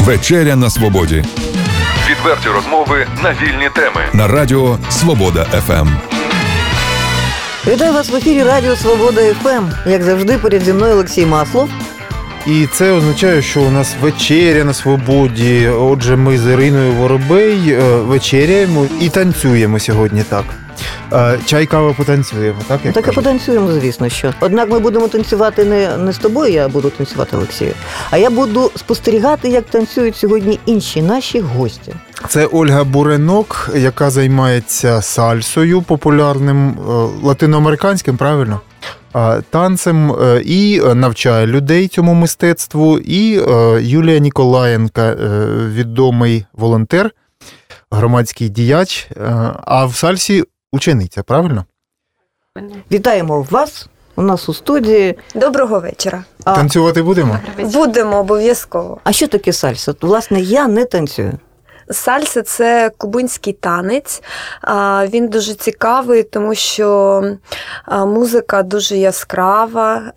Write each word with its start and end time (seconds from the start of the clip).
Вечеря 0.00 0.56
на 0.56 0.70
свободі. 0.70 1.24
Відверті 2.10 2.48
розмови 2.48 3.06
на 3.22 3.30
вільні 3.30 3.68
теми. 3.74 4.00
На 4.12 4.28
радіо 4.28 4.78
Свобода 4.90 5.44
ФМ. 5.44 5.88
Вітаю 7.66 7.92
вас 7.92 8.10
в 8.10 8.16
ефірі 8.16 8.42
Радіо 8.42 8.76
Свобода 8.76 9.34
ФМ. 9.34 9.90
Як 9.90 10.02
завжди, 10.02 10.38
поряд 10.38 10.62
зі 10.62 10.72
мною 10.72 10.92
Олексій 10.92 11.26
Маслов. 11.26 11.68
І 12.46 12.66
це 12.72 12.92
означає, 12.92 13.42
що 13.42 13.60
у 13.62 13.70
нас 13.70 13.94
вечеря 14.00 14.64
на 14.64 14.74
свободі. 14.74 15.68
Отже, 15.68 16.16
ми 16.16 16.38
з 16.38 16.52
Іриною 16.52 16.92
Воробей 16.92 17.70
е, 17.70 17.78
вечеряємо 17.82 18.86
і 19.00 19.08
танцюємо 19.08 19.78
сьогодні 19.78 20.22
так. 20.22 20.44
Е, 21.12 21.38
Чай, 21.46 21.66
кава 21.66 21.92
потанцюємо, 21.92 22.58
так? 22.68 22.80
Як 22.84 22.94
Так 22.94 23.08
і 23.08 23.10
потанцюємо, 23.10 23.72
звісно, 23.72 24.08
що. 24.08 24.34
Однак 24.40 24.70
ми 24.70 24.78
будемо 24.78 25.08
танцювати 25.08 25.64
не, 25.64 25.96
не 25.96 26.12
з 26.12 26.18
тобою, 26.18 26.52
я 26.52 26.68
буду 26.68 26.90
танцювати 26.90 27.36
Олексію, 27.36 27.72
а 28.10 28.16
я 28.16 28.30
буду 28.30 28.70
спостерігати, 28.76 29.48
як 29.48 29.64
танцюють 29.64 30.16
сьогодні 30.16 30.60
інші 30.66 31.02
наші 31.02 31.40
гості. 31.40 31.94
Це 32.28 32.46
Ольга 32.46 32.84
Буренок, 32.84 33.70
яка 33.76 34.10
займається 34.10 35.02
сальсою, 35.02 35.82
популярним 35.82 36.68
е, 36.68 36.82
латиноамериканським, 37.22 38.16
правильно? 38.16 38.60
Е, 39.16 39.42
Танцем 39.50 40.14
і 40.44 40.80
навчає 40.94 41.46
людей 41.46 41.88
цьому 41.88 42.14
мистецтву. 42.14 42.98
І 42.98 43.40
Юлія 43.80 44.18
Ніколаєнка, 44.18 45.16
відомий 45.68 46.46
волонтер, 46.52 47.10
громадський 47.90 48.48
діяч, 48.48 49.08
а 49.64 49.86
в 49.86 49.94
сальсі 49.94 50.44
учениця, 50.72 51.22
правильно? 51.22 51.64
Вітаємо 52.92 53.46
вас 53.50 53.86
у 54.16 54.22
нас 54.22 54.48
у 54.48 54.54
студії. 54.54 55.18
Доброго 55.34 55.80
вечора. 55.80 56.24
А, 56.44 56.54
Танцювати 56.54 57.02
будемо? 57.02 57.38
Будемо 57.58 58.18
обов'язково. 58.18 59.00
а 59.04 59.12
що 59.12 59.28
таке 59.28 59.52
сальса? 59.52 59.94
Власне, 60.00 60.40
я 60.40 60.68
не 60.68 60.84
танцюю. 60.84 61.32
Сальса 61.90 62.42
це 62.42 62.90
кубинський 62.98 63.52
танець. 63.52 64.22
Він 65.08 65.28
дуже 65.28 65.54
цікавий, 65.54 66.22
тому 66.22 66.54
що 66.54 67.22
музика 68.06 68.62
дуже 68.62 68.96
яскрава, 68.96 70.12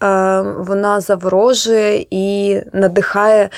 вона 0.59 1.01
заворожує 1.01 2.05
і 2.09 2.61
надихає 2.73 3.49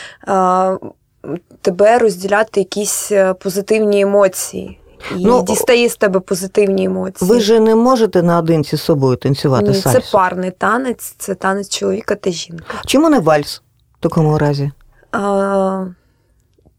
тебе 1.62 1.98
розділяти 1.98 2.60
якісь 2.60 3.12
е, 3.12 3.34
позитивні 3.34 4.02
емоції. 4.02 4.80
І 5.16 5.26
Ну, 5.26 5.44
дістає 5.44 5.90
з 5.90 5.96
тебе 5.98 6.20
позитивні 6.20 6.84
емоції. 6.84 7.30
Ви 7.32 7.40
ж 7.40 7.60
не 7.60 7.76
можете 7.76 8.24
наодинці 8.24 8.78
з 8.78 8.82
собою 8.82 9.16
танцювати 9.16 9.68
Ні, 9.68 9.74
сальсу. 9.74 10.00
це 10.02 10.08
парний 10.12 10.52
танець, 10.52 11.16
це 11.18 11.36
танець 11.36 11.70
чоловіка 11.70 12.16
та 12.16 12.32
жінки. 12.32 12.64
Чому 12.86 13.10
не 13.10 13.20
вальс 13.20 13.62
в 14.00 14.04
такому 14.04 14.38
разі? 14.38 14.72
А, 15.12 15.86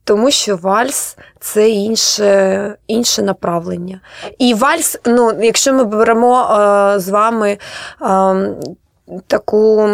тому 0.04 0.30
що 0.30 0.56
вальс 0.56 1.16
це 1.40 1.70
інше, 1.70 2.76
інше 2.86 3.22
направлення. 3.22 4.00
І 4.38 4.54
вальс, 4.54 4.98
ну, 5.06 5.32
якщо 5.42 5.72
ми 5.74 5.84
беремо 5.84 6.34
а, 6.34 6.98
з 6.98 7.08
вами 7.08 7.58
а, 8.00 8.44
таку. 9.26 9.90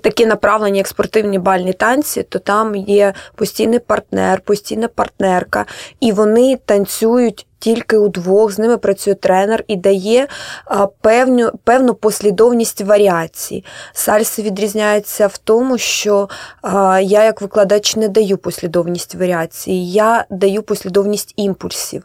Такі 0.00 0.26
направлення, 0.26 0.76
як 0.76 0.88
спортивні 0.88 1.38
бальні 1.38 1.72
танці, 1.72 2.22
то 2.22 2.38
там 2.38 2.76
є 2.76 3.14
постійний 3.34 3.78
партнер, 3.78 4.40
постійна 4.40 4.88
партнерка, 4.88 5.66
і 6.00 6.12
вони 6.12 6.58
танцюють 6.66 7.46
тільки 7.58 7.96
удвох. 7.96 8.52
З 8.52 8.58
ними 8.58 8.78
працює 8.78 9.14
тренер 9.14 9.64
і 9.68 9.76
дає 9.76 10.28
а, 10.64 10.86
певну, 10.86 11.50
певну 11.64 11.94
послідовність 11.94 12.80
варіацій. 12.80 13.64
Сальса 13.92 14.42
відрізняється 14.42 15.26
в 15.26 15.38
тому, 15.38 15.78
що 15.78 16.28
а, 16.62 17.00
я, 17.00 17.24
як 17.24 17.40
викладач, 17.40 17.96
не 17.96 18.08
даю 18.08 18.38
послідовність 18.38 19.14
варіацій, 19.14 19.72
я 19.72 20.24
даю 20.30 20.62
послідовність 20.62 21.34
імпульсів. 21.36 22.04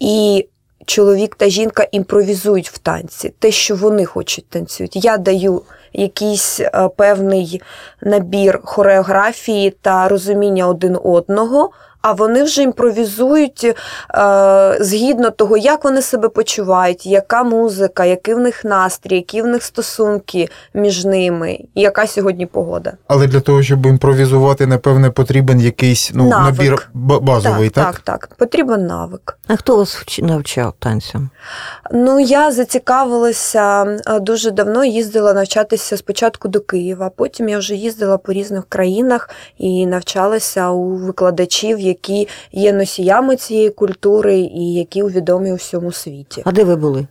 І 0.00 0.46
чоловік 0.86 1.34
та 1.34 1.48
жінка 1.48 1.88
імпровізують 1.92 2.70
в 2.70 2.78
танці, 2.78 3.34
те, 3.38 3.50
що 3.50 3.74
вони 3.74 4.04
хочуть 4.04 4.48
танцюють. 4.48 5.04
Я 5.04 5.16
даю 5.16 5.62
якийсь 5.92 6.60
е, 6.60 6.88
певний 6.96 7.62
набір 8.00 8.60
хореографії 8.64 9.70
та 9.70 10.08
розуміння 10.08 10.68
один 10.68 10.98
одного. 11.04 11.70
А 12.02 12.12
вони 12.12 12.42
вже 12.42 12.62
імпровізують 12.62 13.64
е, 13.64 13.74
згідно 14.80 15.30
того, 15.30 15.56
як 15.56 15.84
вони 15.84 16.02
себе 16.02 16.28
почувають, 16.28 17.06
яка 17.06 17.42
музика, 17.42 18.04
який 18.04 18.34
в 18.34 18.38
них 18.38 18.64
настрій, 18.64 19.14
які 19.14 19.42
в 19.42 19.46
них 19.46 19.62
стосунки 19.62 20.48
між 20.74 21.04
ними, 21.04 21.58
і 21.74 21.80
яка 21.80 22.06
сьогодні 22.06 22.46
погода. 22.46 22.92
Але 23.08 23.26
для 23.26 23.40
того, 23.40 23.62
щоб 23.62 23.86
імпровізувати, 23.86 24.66
напевне, 24.66 25.10
потрібен 25.10 25.60
якийсь 25.60 26.10
ну, 26.14 26.28
Навик. 26.28 26.58
набір 26.58 26.88
ба- 26.94 27.20
базовий, 27.20 27.70
так? 27.70 27.86
так, 27.86 28.00
так. 28.00 28.26
так. 28.26 28.36
Потрібен 28.36 28.86
навик. 28.86 29.38
А 29.46 29.56
хто 29.56 29.76
вас 29.76 30.18
навчав 30.22 30.74
танцям? 30.78 31.30
Ну, 31.92 32.20
я 32.20 32.52
зацікавилася 32.52 33.84
е, 34.06 34.20
дуже 34.20 34.50
давно, 34.50 34.84
їздила 34.84 35.32
навчатися 35.34 35.96
спочатку 35.96 36.48
до 36.48 36.60
Києва, 36.60 37.10
потім 37.16 37.48
я 37.48 37.58
вже 37.58 37.74
їздила 37.74 38.18
по 38.18 38.32
різних 38.32 38.66
країнах 38.68 39.30
і 39.58 39.86
навчалася 39.86 40.70
у 40.70 40.96
викладачів, 40.96 41.80
які 41.80 41.97
є 42.52 42.72
носіями 42.72 43.36
цієї 43.36 43.70
культури 43.70 44.38
і 44.38 44.74
які 44.74 45.02
відомі 45.02 45.52
у 45.52 45.54
всьому 45.54 45.92
світі. 45.92 46.42
А 46.44 46.52
де 46.52 46.64
ви 46.64 46.76
були? 46.76 47.06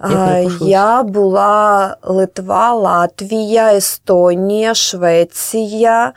Пошли? 0.00 0.70
Я 0.70 1.02
була 1.02 1.96
Литва, 2.02 2.74
Латвія, 2.74 3.74
Естонія, 3.74 4.74
Швеція, 4.74 6.12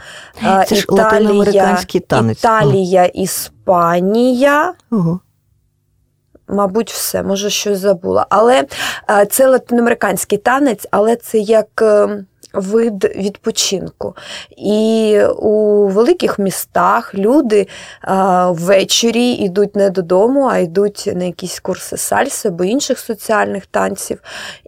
Це 0.68 0.76
Італія, 0.76 0.76
ж 0.76 0.84
Італія, 0.84 2.00
танець. 2.00 2.40
Італія, 2.40 3.06
Іспанія. 3.06 4.74
Ого. 4.92 5.20
Мабуть, 6.48 6.92
все, 6.92 7.24
може, 7.24 7.50
щось 7.50 7.80
забула. 7.80 8.26
Але 8.30 8.64
е, 9.10 9.26
це 9.26 9.48
латиноамериканський 9.48 10.38
танець, 10.38 10.88
але 10.92 11.16
це 11.16 11.38
як 11.38 11.82
е, 11.82 12.24
вид 12.56 13.04
відпочинку. 13.16 14.16
І 14.58 15.20
у 15.38 15.88
великих 15.88 16.40
містах 16.40 17.16
люди 17.16 17.60
е, 17.60 17.68
ввечері 18.50 19.32
йдуть 19.32 19.76
не 19.76 19.90
додому, 19.90 20.50
а 20.52 20.58
йдуть 20.58 21.10
на 21.16 21.24
якісь 21.24 21.60
курси 21.60 21.98
сальси 21.98 22.48
або 22.48 22.64
інших 22.64 23.00
соціальних 23.00 23.66
танців. 23.66 24.22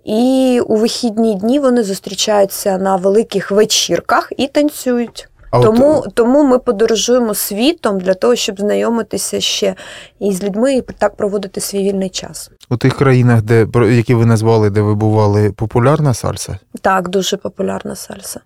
І 0.03 0.61
у 0.67 0.75
вихідні 0.75 1.35
дні 1.35 1.59
вони 1.59 1.83
зустрічаються 1.83 2.77
на 2.77 2.95
великих 2.95 3.51
вечірках 3.51 4.33
і 4.38 4.47
танцюють. 4.47 5.29
А 5.52 5.62
тому, 5.62 6.03
от... 6.06 6.16
тому 6.16 6.44
ми 6.44 6.59
подорожуємо 6.59 7.34
світом 7.34 8.00
для 8.00 8.13
того, 8.13 8.35
щоб 8.35 8.59
знайомитися 8.59 9.41
ще 9.41 9.75
із 10.19 10.44
людьми 10.44 10.74
і 10.74 10.81
так 10.81 11.16
проводити 11.16 11.62
свій 11.62 11.84
вільний 11.84 12.09
час. 12.09 12.52
У 12.69 12.78
тих 12.78 12.96
країнах, 12.97 13.41
де 13.41 13.68
які 13.91 14.13
ви 14.13 14.25
назвали, 14.25 14.69
де 14.69 14.81
ви 14.81 14.96
бували, 14.96 15.52
популярна 15.52 16.13
сальса? 16.13 16.57
Так, 16.81 17.09
дуже 17.09 17.38
популярна 17.38 17.96
сальса. 17.96 18.40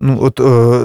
Ну, 0.00 0.18
от 0.22 0.40
е, 0.40 0.44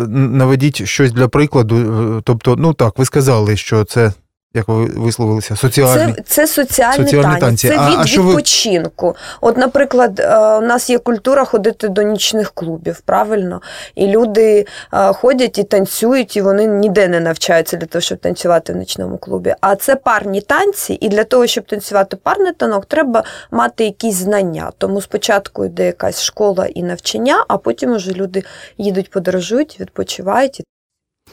наведіть 0.10 0.88
щось 0.88 1.12
для 1.12 1.28
прикладу. 1.28 1.76
е, 1.78 2.22
Тобто, 2.24 2.56
ну 2.56 2.74
так, 2.74 3.00
ви 3.00 3.06
сказали, 3.06 3.56
що 3.58 3.84
це, 3.84 4.14
як 4.54 4.68
ви 4.68 4.86
висловилися, 4.86 5.56
соціальний. 5.56 6.16
Це, 6.16 6.24
це 6.26 6.48
Соціальні 6.48 7.12
танець, 7.12 7.40
танці. 7.40 7.68
це 7.68 7.78
А- 7.78 7.90
від 7.92 8.00
а 8.00 8.06
що 8.06 8.24
ви- 8.24 8.30
відпочинку. 8.30 9.16
От, 9.42 9.58
наприклад, 9.58 10.20
е, 10.20 10.38
у 10.58 10.62
нас 10.62 10.90
є 10.90 10.98
культура 11.00 11.46
ходити 11.46 11.88
до 11.90 12.02
нічних 12.02 12.52
клубів, 12.52 13.00
правильно? 13.06 13.62
І 13.96 14.08
люди 14.08 14.66
е, 14.94 15.14
ходять 15.14 15.58
і 15.58 15.64
танцюють, 15.64 16.38
і 16.38 16.42
вони 16.42 16.66
ніде 16.66 17.08
не 17.08 17.20
навчаються 17.20 17.78
для 17.78 17.86
того, 17.88 18.02
щоб 18.02 18.18
танцювати 18.18 18.74
в 18.74 18.76
нічному 18.76 19.18
клубі. 19.18 19.56
А 19.62 19.76
це 19.76 19.96
парні 19.96 20.42
танці, 20.42 20.98
і 21.02 21.10
для 21.10 21.24
того, 21.24 21.48
щоб 21.48 21.66
танцювати 21.66 22.18
парний 22.18 22.54
танок, 22.54 22.86
треба 22.86 23.24
мати 23.52 23.86
якісь 23.86 24.16
знання. 24.16 24.72
Тому 24.78 25.02
спочатку 25.02 25.66
йде 25.66 25.86
якась 25.86 26.24
школа 26.24 26.66
і 26.66 26.84
навчання, 26.84 27.46
а 27.48 27.58
потім 27.58 27.92
уже 27.92 28.12
люди 28.12 28.44
їдуть, 28.78 29.12
подорожують, 29.12 29.80
відпочивають. 29.80 30.64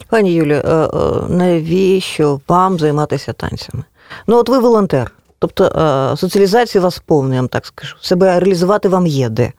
Пані 0.09 0.33
Юлі, 0.35 0.53
е, 0.55 0.69
е, 0.69 0.89
навіщо 1.29 2.41
вам 2.49 2.79
займатися 2.79 3.33
танцями? 3.33 3.85
Ну, 4.27 4.37
от 4.37 4.49
ви 4.49 4.59
волонтер. 4.59 5.13
Тобто 5.39 5.65
е, 5.65 6.17
соціалізація 6.17 6.85
вас 6.85 6.99
повна, 6.99 7.35
я 7.35 7.41
вам 7.41 7.49
так 7.49 7.67
скажу. 7.67 7.97
Себе 8.01 8.41
реалізувати 8.41 8.89
вам 8.89 9.07
є 9.07 9.29
де. 9.29 9.53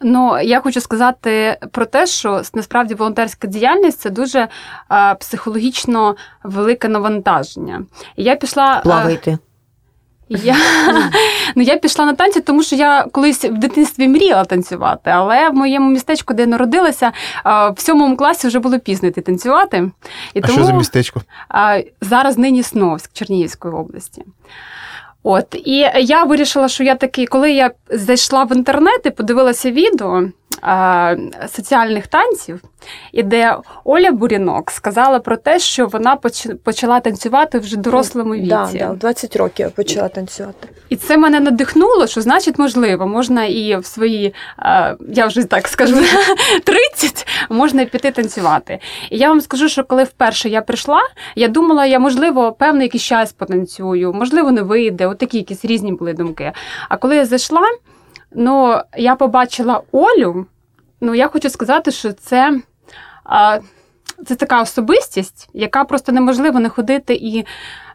Ну, 0.00 0.40
я 0.40 0.60
хочу 0.60 0.80
сказати 0.80 1.58
про 1.72 1.86
те, 1.86 2.06
що 2.06 2.42
насправді 2.54 2.94
волонтерська 2.94 3.46
діяльність 3.46 4.00
це 4.00 4.10
дуже 4.10 4.48
психологічно 5.20 6.16
велике 6.44 6.88
навантаження. 6.88 7.82
Я 8.16 8.36
пішла. 8.36 8.80
Плавайте. 8.84 9.38
Я, 10.44 10.56
ну, 11.56 11.62
я 11.62 11.76
пішла 11.76 12.04
на 12.04 12.14
танці, 12.14 12.40
тому 12.40 12.62
що 12.62 12.76
я 12.76 13.06
колись 13.12 13.44
в 13.44 13.58
дитинстві 13.58 14.08
мріяла 14.08 14.44
танцювати, 14.44 15.10
але 15.10 15.48
в 15.48 15.54
моєму 15.54 15.90
містечку, 15.90 16.34
де 16.34 16.42
я 16.42 16.48
народилася, 16.48 17.12
в 17.44 17.74
сьомому 17.76 18.16
класі 18.16 18.46
вже 18.46 18.58
було 18.58 18.78
пізно 18.78 19.08
йти 19.08 19.20
танцювати. 19.20 19.90
І 20.34 20.40
А 20.42 20.46
що 20.46 20.64
за 20.64 20.72
містечко? 20.72 21.22
зараз 22.00 22.38
нині 22.38 22.62
Сновськ 22.62 23.10
Чернігівської 23.12 23.74
області. 23.74 24.22
От 25.22 25.54
і 25.64 25.90
я 26.00 26.24
вирішила, 26.24 26.68
що 26.68 26.84
я 26.84 26.94
такий, 26.94 27.26
коли 27.26 27.52
я 27.52 27.70
зайшла 27.90 28.44
в 28.44 28.56
інтернет 28.56 29.00
і 29.04 29.10
подивилася 29.10 29.70
відео 29.70 30.22
а, 30.62 31.16
соціальних 31.48 32.06
танців, 32.06 32.62
і 33.12 33.22
де 33.22 33.56
Оля 33.84 34.12
Бурінок 34.12 34.70
сказала 34.70 35.18
про 35.18 35.36
те, 35.36 35.58
що 35.58 35.86
вона 35.86 36.18
почала 36.64 37.00
танцювати 37.00 37.58
вже 37.58 37.76
в 37.76 37.78
дорослому 37.78 38.34
віці. 38.34 38.46
Да, 38.46 38.68
да, 38.72 38.90
в 38.90 38.96
20 38.96 39.36
років 39.36 39.66
я 39.66 39.70
почала 39.70 40.08
танцювати. 40.08 40.68
І 40.88 40.96
це 40.96 41.16
мене 41.16 41.40
надихнуло, 41.40 42.06
що 42.06 42.20
значить, 42.20 42.58
можливо, 42.58 43.06
можна 43.06 43.44
і 43.44 43.76
в 43.76 43.86
свої, 43.86 44.34
а, 44.56 44.94
я 45.08 45.26
вже 45.26 45.44
так 45.44 45.68
скажу, 45.68 45.96
30 46.64 47.26
можна 47.48 47.84
піти 47.84 48.10
танцювати. 48.10 48.78
І 49.10 49.18
я 49.18 49.28
вам 49.28 49.40
скажу, 49.40 49.68
що 49.68 49.84
коли 49.84 50.04
вперше 50.04 50.48
я 50.48 50.62
прийшла, 50.62 51.00
я 51.36 51.48
думала, 51.48 51.86
я 51.86 51.98
можливо 51.98 52.52
певний 52.52 52.82
якийсь 52.82 53.04
час 53.04 53.32
потанцюю, 53.32 54.12
можливо, 54.12 54.50
не 54.50 54.62
вийде. 54.62 55.06
От 55.12 55.18
такі 55.18 55.38
якісь 55.38 55.64
різні 55.64 55.92
були 55.92 56.12
думки. 56.12 56.52
А 56.88 56.96
коли 56.96 57.16
я 57.16 57.24
зайшла, 57.24 57.62
ну 58.34 58.80
я 58.96 59.16
побачила 59.16 59.82
Олю. 59.92 60.46
Ну, 61.00 61.14
я 61.14 61.28
хочу 61.28 61.50
сказати, 61.50 61.90
що 61.90 62.12
це. 62.12 62.60
А, 63.24 63.58
це 64.26 64.34
така 64.34 64.62
особистість, 64.62 65.48
яка 65.54 65.84
просто 65.84 66.12
неможливо 66.12 66.60
не 66.60 66.68
ходити 66.68 67.14
і 67.14 67.46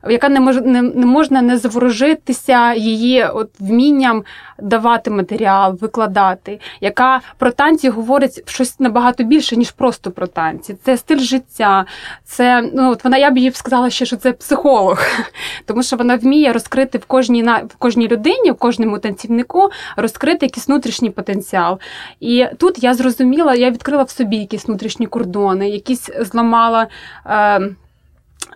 яка 0.10 0.30
не 0.30 0.40
мож, 0.40 0.56
не, 0.56 0.82
не 0.82 1.06
можна 1.06 1.42
не 1.42 1.58
заворожитися 1.58 2.74
її 2.74 3.26
от 3.26 3.50
вмінням 3.60 4.24
давати 4.60 5.12
матеріал, 5.12 5.78
викладати, 5.82 6.60
яка 6.82 7.22
про 7.38 7.52
танці 7.52 7.90
говорить 7.90 8.50
щось 8.50 8.80
набагато 8.80 9.24
більше, 9.24 9.56
ніж 9.56 9.72
просто 9.72 10.12
про 10.12 10.28
танці. 10.28 10.76
Це 10.84 10.98
стиль 10.98 11.20
життя, 11.20 11.86
це 12.24 12.70
ну 12.74 12.92
от 12.92 13.04
вона 13.04 13.18
я 13.18 13.32
б 13.32 13.38
їй 13.38 13.52
сказала 13.52 13.90
ще, 13.90 14.06
що 14.06 14.16
це 14.18 14.32
психолог, 14.32 15.02
тому 15.66 15.84
що 15.84 15.96
вона 15.96 16.16
вміє 16.16 16.54
розкрити 16.54 16.98
в 16.98 17.06
кожній 17.06 17.44
в 17.44 17.76
кожній 17.80 18.08
людині, 18.08 18.52
в 18.52 18.56
кожному 18.56 19.00
танцівнику 19.00 19.70
розкрити 19.96 20.46
якийсь 20.46 20.68
внутрішній 20.68 21.10
потенціал. 21.10 21.80
І 22.20 22.46
тут 22.58 22.84
я 22.84 22.94
зрозуміла, 22.94 23.56
я 23.56 23.72
відкрила 23.72 24.04
в 24.04 24.10
собі 24.10 24.38
якісь 24.38 24.68
внутрішні 24.68 25.08
кордони, 25.08 25.70
якісь 25.70 26.10
зламала. 26.20 26.88
Е, 27.26 27.70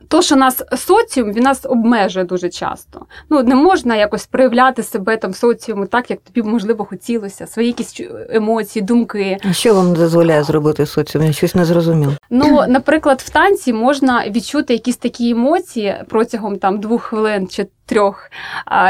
то, 0.08 0.22
що 0.22 0.36
нас 0.36 0.64
соціум, 0.78 1.34
він 1.34 1.44
нас 1.44 1.66
обмежує 1.66 2.26
дуже 2.26 2.50
часто. 2.50 3.06
Ну, 3.30 3.44
не 3.44 3.56
можна 3.56 3.96
якось 3.96 4.26
проявляти 4.26 4.84
себе 4.84 5.18
там 5.18 5.32
в 5.32 5.36
соціуму 5.36 5.86
так, 5.86 6.10
як 6.10 6.20
тобі, 6.22 6.50
можливо, 6.50 6.86
хотілося, 6.86 7.48
свої 7.48 7.68
якісь 7.68 8.02
емоції, 8.30 8.84
думки. 8.84 9.38
А 9.50 9.54
що 9.54 9.74
вам 9.76 9.94
дозволяє 9.94 10.44
зробити 10.44 10.86
соціум? 10.86 11.26
Я 11.26 11.34
щось 11.34 11.56
не 11.56 11.66
зрозумів. 11.66 12.10
Ну, 12.30 12.64
наприклад, 12.68 13.22
в 13.26 13.30
танці 13.30 13.74
можна 13.74 14.30
відчути 14.30 14.74
якісь 14.74 14.98
такі 14.98 15.30
емоції 15.30 15.96
протягом 16.10 16.58
там 16.58 16.80
двох 16.80 17.02
хвилин 17.02 17.48
чи 17.48 17.68
трьох, 17.92 18.30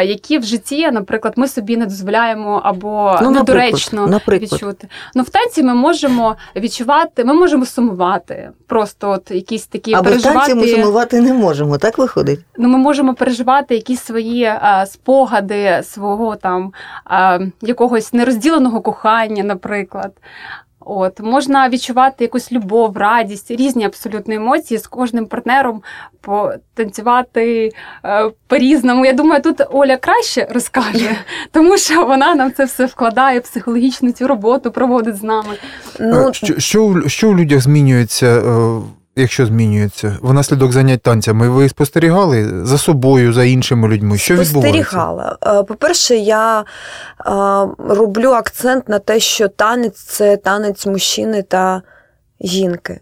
які 0.06 0.38
в 0.38 0.44
житті, 0.44 0.92
наприклад, 0.92 1.34
ми 1.36 1.48
собі 1.48 1.78
не 1.78 1.86
дозволяємо 1.86 2.62
або 2.64 3.20
ну, 3.22 3.32
недоречно 3.32 4.08
наприклад. 4.08 4.52
відчути. 4.54 4.88
Ну 5.16 5.24
в 5.24 5.30
танці 5.30 5.64
ми 5.64 5.74
можемо 5.74 6.36
відчувати, 6.56 7.24
ми 7.26 7.34
можемо 7.34 7.66
сумувати. 7.66 8.50
Просто 8.68 9.10
от 9.10 9.32
якісь 9.32 9.66
такі 9.66 9.94
Або 9.94 10.04
переживати. 10.04 10.38
в 10.38 10.56
танці 10.56 10.56
ми 10.56 10.68
сумувати 10.68 11.22
не 11.22 11.34
можемо, 11.34 11.78
так 11.78 11.98
виходить? 11.98 12.40
Ну, 12.58 12.68
ми 12.68 12.78
можемо 12.78 13.14
переживати 13.14 13.76
якісь 13.76 14.04
свої 14.04 14.46
а, 14.46 14.86
спогади 14.86 15.82
свого 15.84 16.36
там 16.36 16.74
а, 17.06 17.40
якогось 17.62 18.14
нерозділеного 18.14 18.82
кохання, 18.82 19.44
наприклад. 19.44 20.12
От 20.94 21.20
можна 21.20 21.70
відчувати 21.70 22.24
якусь 22.24 22.52
любов, 22.52 22.98
радість, 22.98 23.52
різні 23.52 23.86
абсолютно 23.86 24.34
емоції 24.34 24.78
з 24.78 24.88
кожним 24.88 25.26
партнером 25.26 25.82
потанцювати 26.22 27.72
е, 28.06 28.30
по-різному. 28.48 29.06
Я 29.06 29.14
думаю, 29.14 29.42
тут 29.42 29.62
Оля 29.72 29.98
краще 29.98 30.48
розкаже, 30.52 31.18
тому 31.52 31.78
що 31.78 32.06
вона 32.06 32.36
нам 32.36 32.54
це 32.54 32.66
все 32.66 32.86
вкладає, 32.86 33.42
психологічну 33.42 34.12
цю 34.12 34.28
роботу 34.28 34.72
проводить 34.72 35.16
з 35.16 35.24
нами. 35.24 35.56
Ну 36.00 36.34
що 36.34 36.60
що, 36.60 37.02
що 37.08 37.30
у 37.30 37.36
людях 37.36 37.62
змінюється? 37.62 38.42
Е, 39.18 39.22
якщо 39.22 39.46
змінюється, 39.46 40.18
внаслідок 40.22 40.72
занять 40.72 41.02
танцями, 41.02 41.50
ви 41.50 41.70
спостерігали 41.70 42.66
за 42.66 42.78
собою, 42.78 43.34
за 43.34 43.44
іншими 43.44 43.88
людьми? 43.88 44.18
Що 44.18 44.34
відбувається? 44.34 44.84
Спостерігала. 44.84 45.38
Е, 45.46 45.64
по-перше, 45.64 46.16
я 46.16 46.60
е, 46.60 46.64
роблю 47.78 48.30
акцент 48.30 48.90
на 48.90 49.00
те, 49.00 49.20
що 49.20 49.48
танець 49.48 50.00
це 50.00 50.38
танець 50.38 50.86
мужчини 50.86 51.42
та 51.42 51.82
жінки. 52.42 53.00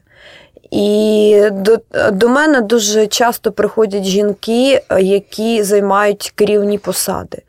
І 0.71 1.43
до 1.51 1.77
до 2.11 2.29
мене 2.29 2.61
дуже 2.61 3.07
часто 3.07 3.51
приходять 3.51 4.03
жінки, 4.03 4.81
які 4.99 5.63
займають 5.63 6.33
керівні 6.35 6.77
посади. 6.77 7.41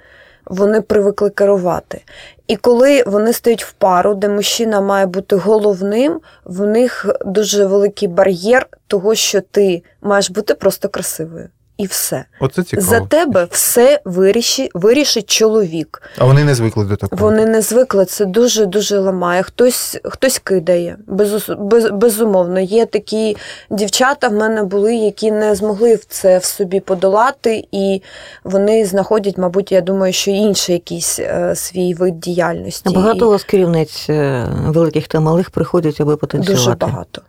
Вони 0.47 0.81
привикли 0.81 1.31
керувати. 1.31 2.03
І 2.50 2.56
коли 2.56 3.02
вони 3.06 3.32
стають 3.32 3.64
в 3.64 3.73
пару, 3.73 4.14
де 4.14 4.29
мужчина 4.29 4.81
має 4.81 5.06
бути 5.06 5.37
головним, 5.37 6.20
в 6.44 6.67
них 6.67 7.06
дуже 7.26 7.67
великий 7.67 8.08
бар'єр 8.08 8.67
того, 8.87 9.14
що 9.14 9.41
ти 9.41 9.82
маєш 10.00 10.31
бути 10.31 10.55
просто 10.55 10.88
красивою 10.88 11.49
і 11.81 11.87
все. 11.87 12.25
Оце 12.41 12.62
цікаво. 12.62 12.87
За 12.87 13.00
тебе 13.00 13.49
все 13.50 14.00
вирішить, 14.05 14.71
вирішить 14.75 15.31
чоловік. 15.31 16.03
А 16.19 16.25
вони 16.25 16.44
не 16.44 16.55
звикли 16.55 16.85
до 16.85 16.97
такого. 16.97 17.23
Вони 17.23 17.47
не 17.47 17.62
звикли. 17.62 18.05
Це 18.05 18.25
дуже 18.25 18.67
дуже 18.67 18.99
ламає. 18.99 19.43
Хтось 19.43 19.99
хтось 20.05 20.38
кидає. 20.38 20.99
Без, 21.06 21.50
без, 21.59 21.91
безумовно. 21.91 22.61
Є 22.61 22.87
такі 22.87 23.37
дівчата 23.71 24.29
в 24.29 24.32
мене 24.32 24.62
були, 24.62 24.94
які 24.94 25.32
не 25.32 25.55
змогли 25.55 26.00
це 26.09 26.38
в 26.38 26.44
собі 26.44 26.81
подолати, 26.81 27.65
і 27.73 28.03
вони 28.44 28.85
знаходять, 28.85 29.38
мабуть, 29.38 29.73
я 29.73 29.81
думаю, 29.81 30.12
що 30.12 30.31
інший 30.31 30.73
якийсь 30.73 31.19
е, 31.19 31.55
свій 31.56 31.94
вид 31.94 32.21
діяльності. 32.21 32.94
Багато 32.94 33.27
у 33.27 33.31
вас 33.31 33.44
керівниць 33.44 34.06
е, 34.11 34.49
великих 34.67 35.09
та 35.09 35.21
малих 35.21 35.50
приходять, 35.50 36.00
аби 36.00 36.17
потенціювати? 36.17 36.65
Дуже 36.65 36.77
багато. 36.77 37.23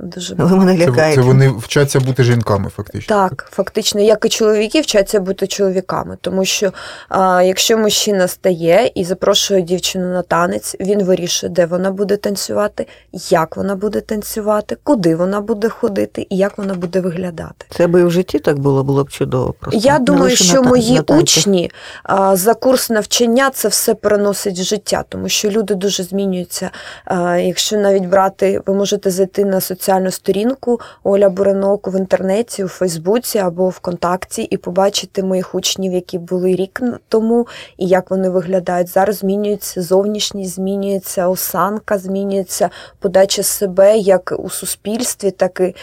Дуже 0.00 0.34
Ви 0.34 0.56
мене 0.56 0.78
лякаєте. 0.78 1.08
Це, 1.08 1.14
це 1.14 1.20
вони 1.20 1.48
вчаться 1.48 2.00
бути 2.00 2.24
жінками, 2.24 2.70
фактично. 2.76 3.16
Так, 3.16 3.48
фактично, 3.50 4.00
як 4.00 4.24
і 4.24 4.28
чоловіки 4.28 4.80
вчаться 4.80 5.20
бути 5.20 5.46
чоловіками. 5.46 6.16
Тому 6.20 6.44
що 6.44 6.72
а, 7.08 7.42
якщо 7.42 7.78
мужчина 7.78 8.28
стає 8.28 8.90
і 8.94 9.04
запрошує 9.04 9.62
дівчину 9.62 10.12
на 10.12 10.22
танець, 10.22 10.76
він 10.80 11.02
вирішує, 11.02 11.52
де 11.52 11.66
вона 11.66 11.90
буде 11.90 12.16
танцювати, 12.16 12.86
як 13.12 13.56
вона 13.56 13.74
буде 13.74 14.00
танцювати, 14.00 14.76
куди 14.82 15.16
вона 15.16 15.40
буде 15.40 15.68
ходити 15.68 16.26
і 16.30 16.36
як 16.36 16.58
вона 16.58 16.74
буде 16.74 17.00
виглядати. 17.00 17.66
Це 17.70 17.86
би 17.86 18.00
і 18.00 18.04
в 18.04 18.10
житті 18.10 18.38
так 18.38 18.58
було, 18.58 18.84
було 18.84 19.04
б 19.04 19.10
чудово. 19.10 19.54
Просто 19.60 19.80
Я 19.88 19.98
думаю, 19.98 20.36
що 20.36 20.62
на, 20.62 20.68
мої 20.68 21.00
на 21.08 21.16
учні 21.16 21.70
а, 22.02 22.36
за 22.36 22.54
курс 22.54 22.90
навчання 22.90 23.50
це 23.54 23.68
все 23.68 23.94
переносить 23.94 24.58
в 24.58 24.62
життя, 24.62 25.04
тому 25.08 25.28
що 25.28 25.50
люди 25.50 25.74
дуже 25.74 26.02
змінюються. 26.02 26.70
А, 27.04 27.36
якщо 27.36 27.76
навіть 27.76 28.06
брати, 28.06 28.60
ви 28.66 28.74
можете 28.74 29.10
зайти 29.10 29.44
на 29.44 29.60
соціальні 29.60 29.87
соціальну 29.88 30.10
сторінку 30.10 30.80
Оля 31.04 31.28
Буренок 31.28 31.88
в 31.88 31.96
інтернеті, 31.98 32.64
у 32.64 32.68
Фейсбуці 32.68 33.38
або 33.38 33.68
ВКонтакті, 33.68 34.42
і 34.42 34.56
побачити 34.56 35.22
моїх 35.22 35.54
учнів, 35.54 35.92
які 35.92 36.18
були 36.18 36.54
рік 36.54 36.82
тому, 37.08 37.46
і 37.78 37.86
як 37.86 38.10
вони 38.10 38.30
виглядають. 38.30 38.88
Зараз 38.88 39.16
змінюється 39.16 39.82
зовнішність, 39.82 40.54
змінюється 40.54 41.28
осанка, 41.28 41.98
змінюється 41.98 42.70
подача 42.98 43.42
себе 43.42 43.98
як 43.98 44.34
у 44.38 44.50
суспільстві, 44.50 45.30
так 45.30 45.60
і 45.60 45.74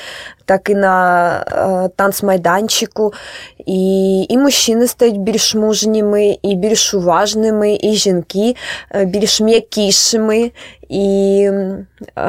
так 0.45 0.69
і 0.69 0.75
на 0.75 1.85
е, 1.85 1.89
танцмайданчику. 1.95 3.13
І 3.65 4.21
і 4.29 4.37
мужчини 4.37 4.87
стають 4.87 5.19
більш 5.19 5.55
мужніми, 5.55 6.37
і 6.41 6.55
більш 6.55 6.93
уважними, 6.93 7.77
і 7.81 7.93
жінки 7.93 8.55
е, 8.95 9.05
більш 9.05 9.41
м'якішими, 9.41 10.51
і 10.89 11.49
е, 12.17 12.21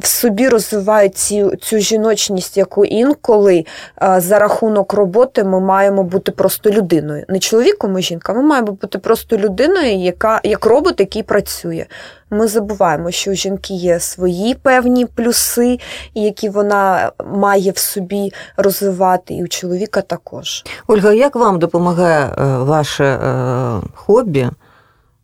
в 0.00 0.06
собі 0.06 0.48
розвивають 0.48 1.16
цю, 1.16 1.56
цю 1.56 1.78
жіночність, 1.78 2.56
яку 2.56 2.84
інколи 2.84 3.64
е, 4.02 4.20
за 4.20 4.38
рахунок 4.38 4.92
роботи 4.92 5.44
ми 5.44 5.60
маємо 5.60 6.02
бути 6.02 6.32
просто 6.32 6.70
людиною. 6.70 7.24
Не 7.28 7.38
чоловіком 7.38 7.98
і 7.98 8.02
жінка, 8.02 8.32
ми 8.32 8.42
маємо 8.42 8.72
бути 8.72 8.98
просто 8.98 9.36
людиною, 9.36 9.96
яка 9.96 10.40
як 10.44 10.66
робот, 10.66 11.00
який 11.00 11.22
працює 11.22 11.86
ми 12.30 12.48
забуваємо, 12.48 13.10
що 13.10 13.30
у 13.30 13.34
жінки 13.34 13.74
є 13.74 14.00
свої 14.00 14.54
певні 14.54 15.06
плюси, 15.06 15.78
які 16.14 16.48
вона 16.48 17.12
має 17.26 17.70
в 17.70 17.78
собі 17.78 18.32
розвивати, 18.56 19.34
і 19.34 19.44
у 19.44 19.48
чоловіка 19.48 20.00
також. 20.00 20.64
Ольга, 20.86 21.12
як 21.12 21.36
вам 21.36 21.58
допомагає 21.58 22.24
е, 22.24 22.44
ваше 22.58 23.04
е, 23.04 23.80
хобі 23.94 24.48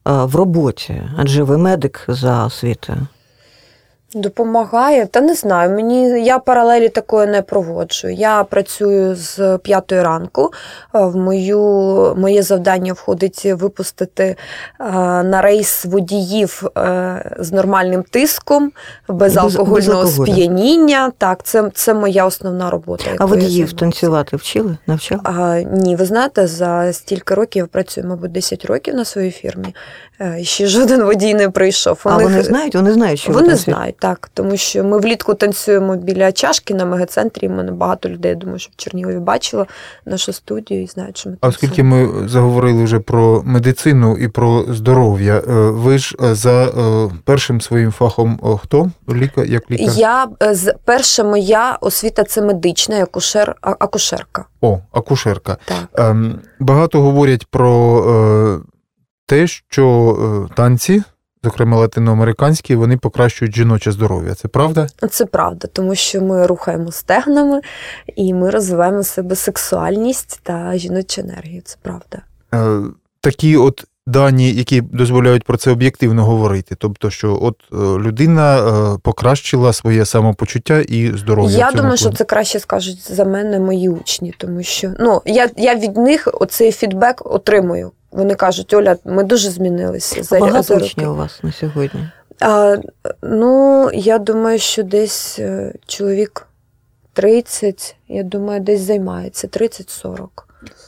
в 0.06 0.34
роботі? 0.34 1.02
Адже 1.16 1.42
ви 1.42 1.58
медик 1.58 2.04
за 2.08 2.46
освітою? 2.46 3.06
Допомагає, 4.14 5.06
та 5.06 5.20
не 5.20 5.34
знаю. 5.34 5.70
Мені 5.70 6.24
я 6.24 6.38
паралелі 6.38 6.88
такої 6.88 7.26
не 7.26 7.42
проводжу. 7.42 8.08
Я 8.08 8.44
працюю 8.44 9.14
з 9.16 9.58
п'ятої 9.62 10.02
ранку. 10.02 10.52
Е, 10.94 10.98
В 10.98 11.16
мою 11.16 11.58
моє 12.18 12.42
завдання 12.42 12.92
входить 12.92 13.44
випустити 13.44 14.24
е, 14.24 14.36
на 15.22 15.42
рейс 15.42 15.84
водіїв 15.84 16.62
е, 16.78 17.36
з 17.38 17.52
нормальним 17.52 18.02
тиском, 18.02 18.72
без 19.08 19.34
Без- 19.34 19.42
алкогольного 19.42 20.02
без 20.02 20.14
сп'яніння. 20.14 21.12
Так, 21.18 21.42
це, 21.42 21.70
це 21.74 21.94
моя 21.94 22.26
основна 22.26 22.70
робота. 22.70 23.04
А 23.18 23.24
водіїв 23.24 23.72
танцювати 23.72 24.36
вчили? 24.36 24.76
Навчали? 24.86 25.20
А, 25.24 25.60
ні, 25.60 25.96
ви 25.96 26.04
знаєте, 26.04 26.46
за 26.46 26.92
стільки 26.92 27.34
років 27.34 27.60
я 27.60 27.66
працюю, 27.66 28.06
мабуть, 28.06 28.32
10 28.32 28.64
років 28.64 28.94
на 28.94 29.04
своїй 29.04 29.30
фірмі. 29.30 29.74
Е, 30.20 30.44
Ще 30.44 30.66
жоден 30.66 31.02
водій 31.04 31.34
не 31.34 31.50
прийшов. 31.50 32.00
У 32.04 32.08
А 32.08 32.16
них- 32.16 32.22
вони 32.26 32.42
знають, 32.42 32.74
вони 32.74 32.92
знають, 32.92 33.20
що 33.20 33.32
вони 33.32 33.46
танцюєте? 33.48 33.70
знають, 33.72 33.96
так. 33.98 34.30
Тому 34.34 34.56
що 34.56 34.84
ми 34.84 34.98
влітку 34.98 35.34
танцюємо 35.34 35.96
біля 35.96 36.32
чашки 36.32 36.74
на 36.74 36.84
мегацентрі. 36.84 37.46
і 37.46 37.48
Мене 37.48 37.72
багато 37.72 38.08
людей, 38.08 38.28
я 38.30 38.34
думаю, 38.36 38.58
що 38.58 38.70
в 38.72 38.76
Чернігові 38.76 39.18
бачило 39.18 39.66
нашу 40.06 40.32
студію 40.32 40.82
і 40.82 40.86
знають, 40.86 41.18
що 41.18 41.30
ми 41.30 41.36
А 41.40 41.48
оскільки 41.48 41.82
ми 41.82 42.28
заговорили 42.28 42.84
вже 42.84 43.00
про 43.00 43.42
медицину 43.44 44.16
і 44.16 44.28
про 44.28 44.64
здоров'я, 44.68 45.34
е, 45.36 45.52
ви 45.70 45.98
ж 45.98 46.16
е, 46.24 46.34
за 46.34 46.68
першим 47.24 47.60
своїм 47.60 47.92
фахом 47.92 48.58
хто? 48.62 48.90
Лікар, 49.14 49.44
як 49.44 49.70
лікар? 49.70 49.94
Я 49.96 50.26
з 50.52 50.74
перша 50.84 51.24
моя 51.24 51.78
освіта 51.80 52.24
це 52.24 52.42
медична, 52.42 53.02
акушер, 53.02 53.56
акушерка. 53.60 54.44
О, 54.60 54.78
акушерка. 54.92 55.56
Так. 55.64 56.08
Ем, 56.10 56.38
багато 56.60 57.00
говорять 57.00 57.46
про 57.50 58.62
те, 59.26 59.46
що 59.46 60.46
е, 60.50 60.54
танці, 60.54 61.02
зокрема 61.44 61.76
латиноамериканські, 61.76 62.76
вони 62.76 62.96
покращують 62.96 63.56
жіноче 63.56 63.92
здоров'я. 63.92 64.34
Це 64.34 64.48
правда? 64.48 64.86
Це 65.10 65.26
правда, 65.26 65.68
тому 65.72 65.94
що 65.94 66.20
ми 66.20 66.46
рухаємо 66.46 66.92
стегнами 66.92 67.60
і 68.16 68.34
ми 68.34 68.50
розвиваємо 68.50 69.00
в 69.00 69.06
себе 69.06 69.36
сексуальність 69.36 70.40
та 70.42 70.76
жіночу 70.76 71.20
енергію. 71.20 71.62
Це 71.64 71.76
правда. 71.82 72.18
Е, 72.54 72.82
такі 73.20 73.56
от 73.56 73.84
дані, 74.06 74.52
які 74.52 74.80
дозволяють 74.80 75.44
про 75.44 75.56
це 75.56 75.70
об'єктивно 75.70 76.24
говорити. 76.24 76.74
Тобто, 76.78 77.10
що 77.10 77.38
от 77.42 77.56
е, 77.72 77.76
людина 77.76 78.98
покращила 79.02 79.72
своє 79.72 80.04
самопочуття 80.04 80.80
і 80.80 81.16
здоров'я. 81.16 81.58
Я 81.58 81.72
думаю, 81.72 81.96
що 81.96 82.10
це 82.10 82.24
краще 82.24 82.60
скажуть 82.60 83.12
за 83.12 83.24
мене 83.24 83.60
мої 83.60 83.88
учні, 83.88 84.34
тому 84.38 84.62
що 84.62 84.92
ну 84.98 85.22
я, 85.24 85.48
я 85.56 85.74
від 85.74 85.96
них 85.96 86.28
оцей 86.32 86.72
фідбек 86.72 87.26
отримую. 87.26 87.92
Вони 88.12 88.34
кажуть, 88.34 88.74
Оля, 88.74 88.96
ми 89.04 89.24
дуже 89.24 89.50
змінилися 89.50 90.22
за, 90.22 90.36
А 90.36 90.40
багато 90.40 90.62
за 90.62 90.74
роки. 90.74 90.86
учнів 90.86 91.10
у 91.10 91.14
вас 91.14 91.42
на 91.42 91.52
сьогодні? 91.52 92.08
А, 92.40 92.76
ну, 93.22 93.90
я 93.94 94.18
думаю, 94.18 94.58
що 94.58 94.82
десь 94.82 95.38
е, 95.38 95.72
чоловік 95.86 96.46
30, 97.12 97.96
я 98.08 98.22
думаю, 98.22 98.60
десь 98.60 98.80
займається 98.80 99.46
30-40. 99.46 100.28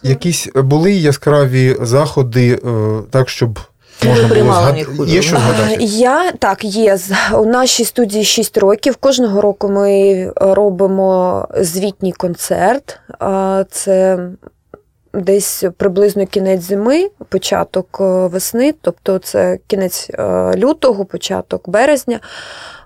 Якісь 0.02 0.48
були 0.54 0.92
яскраві 0.92 1.76
заходи, 1.80 2.60
е, 2.64 3.02
так, 3.10 3.28
щоб 3.28 3.58
можна 4.04 4.22
було 4.22 4.28
приймали 4.34 4.84
згад... 4.84 5.08
Є 5.08 5.22
що 5.22 5.36
згадати? 5.36 5.76
Я 5.84 6.32
так 6.32 6.64
є. 6.64 6.98
У 7.34 7.46
нашій 7.46 7.84
студії 7.84 8.24
6 8.24 8.58
років. 8.58 8.96
Кожного 8.96 9.40
року 9.40 9.68
ми 9.68 10.32
робимо 10.36 11.48
звітній 11.60 12.12
концерт. 12.12 13.00
Це 13.70 14.18
десь 15.14 15.64
приблизно 15.76 16.26
кінець 16.26 16.60
зими, 16.62 17.08
початок 17.28 17.98
е, 18.00 18.04
весни, 18.04 18.74
тобто 18.80 19.18
це 19.18 19.58
кінець 19.66 20.10
е, 20.10 20.52
лютого, 20.56 21.04
початок 21.04 21.68
березня. 21.68 22.20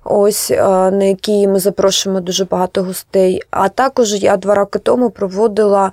Ось 0.04 0.50
е, 0.50 0.90
на 0.90 1.04
який 1.04 1.48
ми 1.48 1.60
запрошуємо 1.60 2.20
дуже 2.20 2.44
багато 2.44 2.82
гостей. 2.82 3.42
А 3.50 3.68
також 3.68 4.14
я 4.14 4.36
два 4.36 4.54
роки 4.54 4.78
тому 4.78 5.10
проводила, 5.10 5.92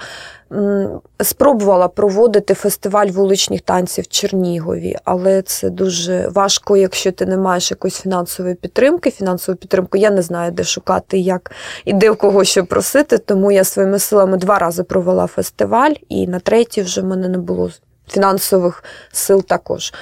спробувала 1.23 1.87
проводити 1.87 2.53
фестиваль 2.53 3.07
вуличних 3.07 3.61
танців 3.61 4.03
в 4.03 4.07
Чернігові, 4.07 4.95
але 5.03 5.41
це 5.41 5.69
дуже 5.69 6.27
важко, 6.27 6.77
якщо 6.77 7.11
ти 7.11 7.25
не 7.25 7.37
маєш 7.37 7.71
якоїсь 7.71 8.01
фінансової 8.01 8.55
підтримки. 8.55 9.11
Фінансову 9.11 9.57
підтримку 9.57 9.97
я 9.97 10.09
не 10.09 10.21
знаю, 10.21 10.51
де 10.51 10.63
шукати, 10.63 11.17
як 11.17 11.51
і 11.85 11.93
де 11.93 12.11
в 12.11 12.17
кого 12.17 12.43
що 12.43 12.65
просити. 12.65 13.17
Тому 13.17 13.51
я 13.51 13.63
своїми 13.63 13.99
силами 13.99 14.37
два 14.37 14.59
рази 14.59 14.83
провела 14.83 15.27
фестиваль, 15.27 15.93
і 16.09 16.27
на 16.27 16.39
третій 16.39 16.81
вже 16.81 17.01
в 17.01 17.05
мене 17.05 17.27
не 17.27 17.37
було 17.37 17.71
фінансових 18.07 18.83
сил 19.11 19.43
також. 19.43 19.93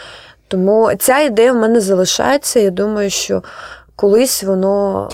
Тому 0.48 0.92
ця 1.00 1.20
ідея 1.20 1.54
в 1.54 1.56
мене 1.56 1.82
залишається. 1.82 2.60
Я 2.60 2.70
думаю, 2.70 3.10
що 3.10 3.44
колись 3.98 4.44
воно. 4.44 5.10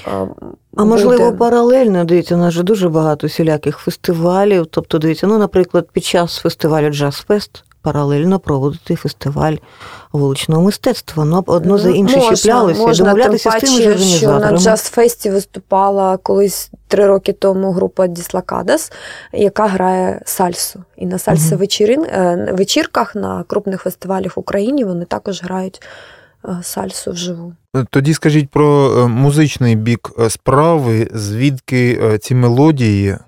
А 0.76 0.84
можливо, 0.86 1.26
буде. 1.26 1.38
паралельно, 1.38 2.06
дивіться, 2.06 2.36
у 2.36 2.38
нас 2.38 2.54
же 2.54 2.64
дуже 2.64 2.90
багато 2.90 3.28
всіляких 3.28 3.78
фестивалів. 3.78 4.66
Тобто, 4.72 5.00
дивіться, 5.00 5.28
ну, 5.28 5.38
наприклад, 5.38 5.88
під 5.94 6.04
час 6.04 6.38
фестивалю 6.38 6.86
Fest 6.88 7.64
паралельно 7.84 8.40
проводити 8.40 8.96
фестиваль 8.96 9.56
вуличного 10.12 10.62
мистецтва. 10.62 11.26
Ну, 11.26 11.44
одно 11.48 11.78
за 11.78 11.90
інше 11.90 12.18
можна, 12.18 12.36
щеплялося 12.36 12.80
можна, 12.80 13.06
домовлятися 13.06 13.50
тим 13.50 13.70
з 13.70 13.72
тими 13.72 13.82
ж 13.82 13.90
паче, 13.90 14.04
що 14.04 14.28
на 14.28 14.36
організаторами. 14.36 14.58
джаз-фесті 14.58 15.32
виступала 15.32 16.18
колись 16.18 16.72
три 16.88 17.06
роки 17.06 17.34
тому 17.34 17.72
група 17.72 18.08
Діслакадас, 18.08 18.92
яка 19.34 19.68
грає 19.68 20.22
сальсу. 20.26 20.84
І 20.98 21.06
на 21.06 21.20
сальса 21.20 21.56
е, 21.82 22.54
вечірках 22.58 23.16
на 23.16 23.44
крупних 23.48 23.82
фестивалях 23.82 24.38
в 24.38 24.40
Україні 24.40 24.84
вони 24.84 25.06
також 25.06 25.44
грають 25.44 25.82
сальсу 26.64 27.12
вживу. 27.12 27.54
Тоді 27.90 28.14
скажіть 28.14 28.50
про 28.50 29.00
е, 29.00 29.08
музичний 29.08 29.76
бік 29.76 30.12
е, 30.20 30.30
справи, 30.30 31.08
звідки 31.14 32.00
е, 32.04 32.18
ці 32.18 32.36
мелодії. 32.36 33.08
е, 33.10 33.20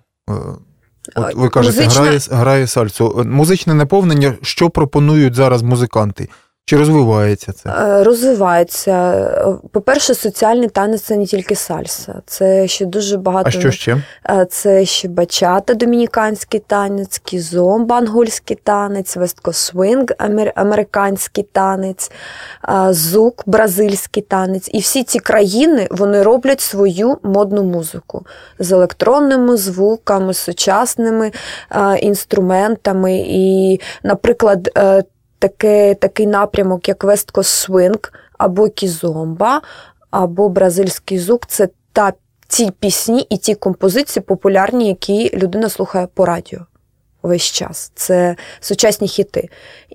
От 1.16 1.36
ви 1.36 1.50
кажете, 1.50 1.86
Музична- 1.86 2.02
грає, 2.04 2.20
грає 2.32 2.68
сальсу. 2.68 3.16
Е, 3.20 3.24
Музичне 3.24 3.74
наповнення, 3.74 4.34
що 4.42 4.70
пропонують 4.70 5.36
зараз 5.36 5.62
музиканти? 5.62 6.30
Чи 6.68 6.78
розвивається 6.78 7.52
це? 7.52 7.70
Е, 7.70 8.04
Розвивається. 8.04 9.26
По-перше, 9.72 10.14
соціальний 10.16 10.70
танець 10.70 11.02
це 11.02 11.18
не 11.18 11.26
тільки 11.26 11.56
сальса, 11.56 12.22
це 12.26 12.68
ще 12.68 12.86
дуже 12.86 13.18
багато. 13.18 13.48
А 13.48 13.52
що 13.52 13.72
ще? 13.72 13.98
Е, 14.30 14.46
Це 14.50 14.86
ще 14.86 15.08
бачата, 15.08 15.74
домініканський 15.74 16.60
танець, 16.60 17.22
кізомба, 17.26 17.98
ангольський 17.98 18.58
танець, 18.64 19.16
весткосвинг, 19.16 20.06
амер- 20.18 20.52
американський 20.56 21.44
танець, 21.52 22.12
е, 22.70 22.94
зук, 22.94 23.44
бразильський 23.46 24.24
танець. 24.24 24.70
І 24.74 24.80
всі 24.80 25.04
ці 25.04 25.20
країни 25.20 25.88
вони 25.92 26.24
роблять 26.24 26.62
свою 26.62 27.18
модну 27.24 27.64
музику 27.64 28.26
з 28.60 28.72
електронними 28.72 29.58
звуками, 29.58 30.34
з 30.34 30.38
сучасними 30.38 31.32
інструментами. 32.02 33.18
І, 33.28 33.80
наприклад, 34.04 34.70
таке, 35.40 35.96
такий 35.96 36.28
напрямок, 36.28 36.88
як 36.88 37.04
весткосвинг 37.04 38.14
або 38.38 38.70
кізомба, 38.70 39.62
або 40.12 40.50
бразильський 40.50 41.20
зук 41.20 41.46
це 41.46 41.70
та 41.94 42.14
ці 42.48 42.72
пісні 42.72 43.28
і 43.30 43.38
ті 43.38 43.56
композиції 43.56 44.24
популярні, 44.24 44.88
які 44.88 45.38
людина 45.38 45.70
слухає 45.70 46.08
по 46.14 46.26
радіо 46.26 46.60
весь 47.24 47.44
час. 47.44 47.92
Це 47.96 48.36
сучасні 48.60 49.08
хіти. 49.08 49.50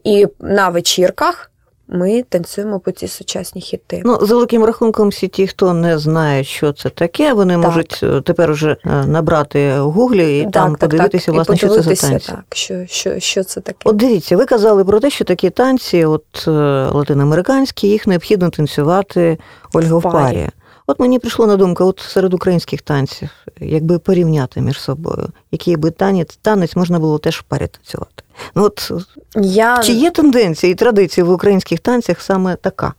І 0.05 0.27
на 0.41 0.69
вечірках 0.69 1.50
ми 1.91 2.23
танцюємо 2.23 2.81
по 2.81 2.91
ці 2.91 3.09
сучасні 3.09 3.61
хіти. 3.61 4.03
Ну, 4.05 4.19
за 4.23 4.35
великим 4.35 4.65
рахунком, 4.65 5.09
всі 5.09 5.29
ті, 5.29 5.47
хто 5.47 5.73
не 5.73 5.99
знає, 5.99 6.45
що 6.45 6.73
це 6.73 6.89
таке, 6.89 7.33
вони 7.33 7.55
Так. 7.55 7.65
можуть 7.65 8.01
е, 8.03 8.21
тепер 8.21 8.51
уже 8.51 8.77
е, 8.87 9.07
набрати 9.07 9.81
в 9.81 9.91
гуглі 9.91 10.41
і 10.41 10.51
там 10.51 10.77
подивитися, 10.77 11.31
І 11.31 11.35
власне, 11.35 11.57
що 11.57 11.69
це 11.69 11.83
за 11.83 11.95
танці. 11.95 12.27
Так, 12.27 12.45
що, 12.55 12.87
що, 12.87 13.21
що 13.21 13.45
це 13.45 13.61
таке. 13.61 13.79
От 13.85 13.97
дивіться, 13.97 14.37
ви 14.37 14.45
казали 14.47 14.85
про 14.85 15.01
те, 15.01 15.11
що 15.11 15.25
такі 15.25 15.51
танці, 15.51 16.05
от 16.05 16.45
е, 16.49 16.51
латиноамериканські, 16.93 17.89
їх 17.89 18.07
необхідно 18.07 18.51
танцювати 18.51 19.39
Ольга 19.73 19.95
в 19.95 19.99
В 19.99 20.03
парі. 20.03 20.13
парі. 20.13 20.49
От 20.87 21.01
мені 21.01 21.19
прийшло 21.19 21.47
на 21.47 21.57
думку, 21.57 21.85
от 21.85 22.01
серед 22.01 22.35
українських 22.35 22.83
танців, 22.83 23.29
якби 23.61 23.99
порівняти 23.99 24.61
між 24.61 24.81
собою, 24.81 25.29
який 25.53 25.77
би 25.77 25.91
танець, 25.91 26.39
танець 26.43 26.77
можна 26.77 26.99
було 26.99 27.19
теж 27.19 27.39
в 27.39 27.43
парі 27.43 27.67
танцювати. 27.67 28.20
Ну 28.55 28.65
от 28.65 28.91
Я, 29.35 29.79
чи 29.83 29.93
є 29.93 30.11
тенденція 30.11 30.73
і 30.73 30.75
традиція 30.75 31.25
в 31.25 31.31
українських 31.31 31.81
танцях 31.81 32.21
саме 32.21 32.57
така? 32.57 32.95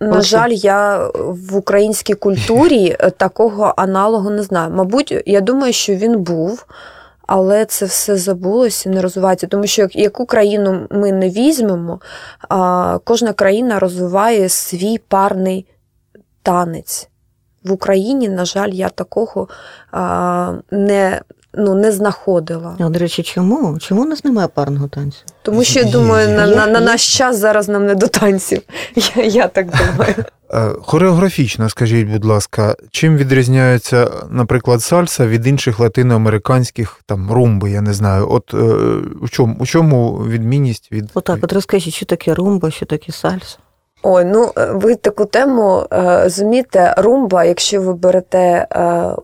на 0.00 0.10
Олексій? 0.10 0.30
жаль, 0.30 0.50
я 0.50 1.10
в 1.24 1.56
українській 1.56 2.14
культурі 2.14 2.96
е, 3.00 3.10
такого 3.10 3.74
аналогу 3.76 4.30
не 4.30 4.42
знаю. 4.42 4.70
Мабуть, 4.70 5.22
я 5.26 5.40
думаю, 5.40 5.72
що 5.72 5.94
він 5.94 6.18
був. 6.22 6.66
Але 7.26 7.64
це 7.64 7.86
все 7.86 8.16
забулося, 8.16 8.90
не 8.90 9.02
розвивається. 9.02 9.46
Тому 9.46 9.66
що 9.66 9.88
яку 9.92 10.26
країну 10.26 10.86
ми 10.90 11.12
не 11.12 11.30
візьмемо, 11.30 12.00
кожна 13.04 13.32
країна 13.32 13.78
розвиває 13.78 14.48
свій 14.48 14.98
парний 14.98 15.66
танець. 16.42 17.08
В 17.64 17.72
Україні, 17.72 18.28
на 18.28 18.44
жаль, 18.44 18.68
я 18.68 18.88
такого 18.88 19.48
не, 20.70 21.20
ну, 21.56 21.74
не 21.74 21.92
знаходила. 21.92 22.76
А, 22.80 22.88
до 22.88 22.98
речі, 22.98 23.22
чому? 23.22 23.78
Чому 23.78 24.02
у 24.02 24.06
нас 24.06 24.24
немає 24.24 24.48
парного 24.48 24.88
танцю? 24.88 25.18
Тому 25.42 25.64
що 25.64 25.80
я 25.80 25.86
Є, 25.86 25.92
думаю, 25.92 26.28
на, 26.28 26.46
є, 26.46 26.56
на, 26.56 26.66
на 26.66 26.80
наш 26.80 27.16
час 27.18 27.38
зараз 27.38 27.68
нам 27.68 27.86
не 27.86 27.94
до 27.94 28.06
танців. 28.06 28.62
Я, 29.16 29.24
я 29.24 29.48
так 29.48 29.66
думаю. 29.66 30.14
Е, 30.52 30.70
Хореографічно, 30.82 31.68
скажіть, 31.68 32.08
будь 32.08 32.24
ласка, 32.24 32.76
чим 32.90 33.16
відрізняється, 33.16 34.10
наприклад, 34.30 34.82
сальса 34.82 35.26
від 35.26 35.46
інших 35.46 35.80
латиноамериканських 35.80 37.00
там 37.06 37.32
румби, 37.32 37.70
я 37.70 37.80
не 37.80 37.92
знаю. 37.92 38.28
От 38.30 38.54
е, 38.54 38.56
у 39.20 39.28
чому 39.28 39.56
у 39.58 39.66
чому 39.66 40.12
відмінність 40.28 40.92
від 40.92 41.10
Отак, 41.14 41.38
от 41.42 41.52
розкажіть, 41.52 41.94
що 41.94 42.06
таке 42.06 42.34
румба, 42.34 42.70
що 42.70 42.86
таке 42.86 43.12
сальса. 43.12 43.58
Ой, 44.06 44.24
ну 44.24 44.52
е, 44.58 44.66
ви 44.72 44.94
таку 44.94 45.24
тему 45.24 45.86
е, 45.92 46.22
розумієте, 46.22 46.94
румба, 46.96 47.44
якщо 47.44 47.80
ви 47.80 47.94
берете 47.94 48.38
е, 48.38 49.14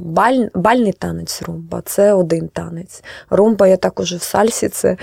баль, 0.00 0.46
бальний 0.54 0.92
танець 0.92 1.42
румба, 1.42 1.82
це 1.84 2.12
один 2.12 2.48
танець. 2.48 3.04
Румба, 3.30 3.66
я 3.66 3.76
також 3.76 4.12
в 4.12 4.22
сальсі. 4.22 4.68
Це 4.68 4.96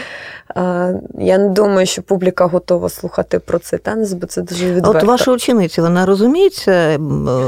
я 1.19 1.37
не 1.37 1.49
думаю, 1.49 1.85
що 1.85 2.01
публіка 2.01 2.45
готова 2.45 2.89
слухати 2.89 3.39
про 3.39 3.59
цей 3.59 3.79
танець, 3.79 4.13
бо 4.13 4.27
це 4.27 4.41
дуже 4.41 4.65
відверто. 4.65 4.97
от 4.97 5.03
ваша 5.03 5.31
учениця, 5.31 5.81
вона 5.81 6.05
розуміється, 6.05 6.97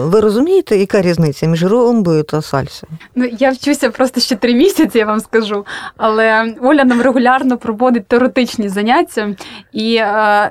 ви 0.06 0.20
розумієте, 0.20 0.78
яка 0.78 1.02
різниця 1.02 1.48
між 1.48 1.66
румбою 1.66 2.24
та 2.24 2.42
сальсою? 2.42 2.92
Ну, 3.16 3.26
я 3.40 3.52
вчуся 3.52 3.90
просто 3.90 4.22
ще 4.22 4.36
три 4.36 4.56
місяці, 4.56 4.98
я 4.98 5.06
вам 5.06 5.20
скажу. 5.20 5.66
Але 5.98 6.56
Оля 6.62 6.84
нам 6.84 7.02
регулярно 7.02 7.58
проводить 7.58 8.08
теоретичні 8.08 8.70
заняття 8.70 9.36
і 9.74 10.02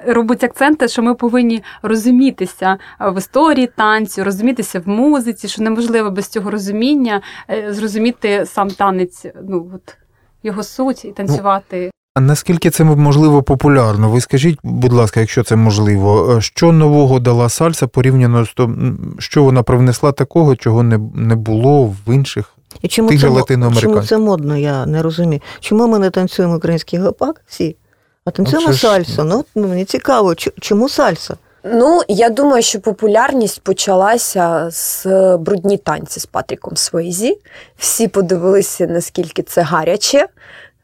робить 0.07 0.45
акценти, 0.81 0.93
що 0.93 1.03
ми 1.03 1.15
повинні 1.15 1.63
розумітися 1.83 2.79
в 3.01 3.19
історії 3.19 3.69
танцю, 3.77 4.25
розумітися 4.25 4.81
в 4.81 4.89
музиці, 4.89 5.49
що 5.49 5.63
неможливо 5.63 6.11
без 6.11 6.29
цього 6.29 6.51
розуміння 6.51 7.21
е, 7.51 7.73
зрозуміти 7.73 8.47
сам 8.47 8.71
танець, 8.71 9.27
ну 9.49 9.71
от 9.75 9.97
його 10.43 10.63
суть 10.63 11.05
і 11.05 11.13
танцювати. 11.13 11.91
А 12.15 12.21
наскільки 12.21 12.71
це 12.71 12.85
можливо 12.85 13.43
популярно? 13.43 14.11
Ви 14.11 14.21
скажіть, 14.21 14.59
будь 14.63 14.93
ласка, 14.93 15.21
якщо 15.21 15.43
це 15.43 15.57
можливо, 15.57 16.37
е, 16.37 16.41
що 16.41 16.73
нового 16.73 17.21
дала 17.21 17.49
сальса 17.49 17.87
порівняно 17.87 18.45
з 18.45 18.55
тим, 18.55 18.99
що 19.19 19.45
вона 19.45 19.63
привнесла 19.63 20.13
такого, 20.13 20.57
чого 20.57 20.83
не, 20.83 20.99
не 21.15 21.37
було 21.37 21.95
в 22.07 22.15
інших? 22.15 22.55
І 22.83 22.89
чому 22.89 23.09
Тих 23.09 23.21
це, 23.21 23.81
чому 23.81 24.01
це 24.01 24.19
модно, 24.19 24.57
я 24.57 24.87
не 24.87 25.03
розумію. 25.03 25.41
Чому 25.61 25.89
ми 25.89 25.99
не 25.99 26.11
танцюємо 26.11 26.57
український 26.57 26.99
гопак 26.99 27.43
всі, 27.47 27.77
а 28.25 28.31
танцюємо 28.31 28.67
це 28.73 28.79
сальсо? 28.79 28.87
сальсу? 29.07 29.25
Ну, 29.25 29.45
ну, 29.55 29.69
мені 29.69 29.85
цікаво, 29.85 30.35
чо- 30.35 30.53
чому 30.61 30.89
сальса? 30.89 31.37
Ну, 31.65 32.01
я 32.09 32.31
думаю, 32.31 32.63
що 32.63 32.81
популярність 32.81 33.61
почалася 33.63 34.71
з 34.71 35.07
брудні 35.37 35.77
танці 35.79 36.21
з 36.21 36.27
Патріком 36.27 36.77
Свейзі. 36.77 37.39
Всі 37.79 38.09
подивилися, 38.09 38.87
наскільки 38.87 39.43
це 39.43 39.63
гаряче, 39.63 40.27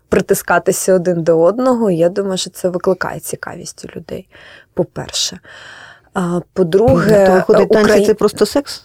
притискатися 0.09 0.95
один 0.95 1.23
до 1.23 1.40
одного. 1.40 1.90
Я 1.90 2.09
думаю, 2.09 2.38
що 2.38 2.50
це 2.50 2.69
викликає 2.69 3.21
цікавість 3.21 3.85
у 3.85 3.99
людей, 3.99 4.28
по-перше. 4.75 5.38
А, 6.18 6.40
По-друге, 6.52 7.26
То 7.26 7.52
виходить, 7.52 7.68
танці 7.68 8.06
це 8.06 8.14
просто 8.14 8.46
секс? 8.46 8.85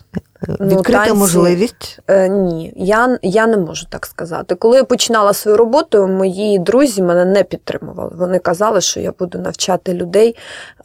Ну, 0.59 0.67
Відкрита 0.67 1.05
танці- 1.05 1.13
можливість. 1.13 1.99
Е, 2.07 2.29
ні, 2.29 2.73
я, 2.75 3.19
я 3.21 3.47
не 3.47 3.57
можу 3.57 3.85
так 3.89 4.05
сказати. 4.05 4.55
Коли 4.55 4.77
я 4.77 4.83
починала 4.83 5.33
свою 5.33 5.57
роботу, 5.57 6.07
мої 6.07 6.59
друзі 6.59 7.01
мене 7.01 7.25
не 7.25 7.43
підтримували. 7.43 8.11
Вони 8.15 8.39
казали, 8.39 8.81
що 8.81 8.99
я 8.99 9.13
буду 9.19 9.39
навчати 9.39 9.93
людей 9.93 10.35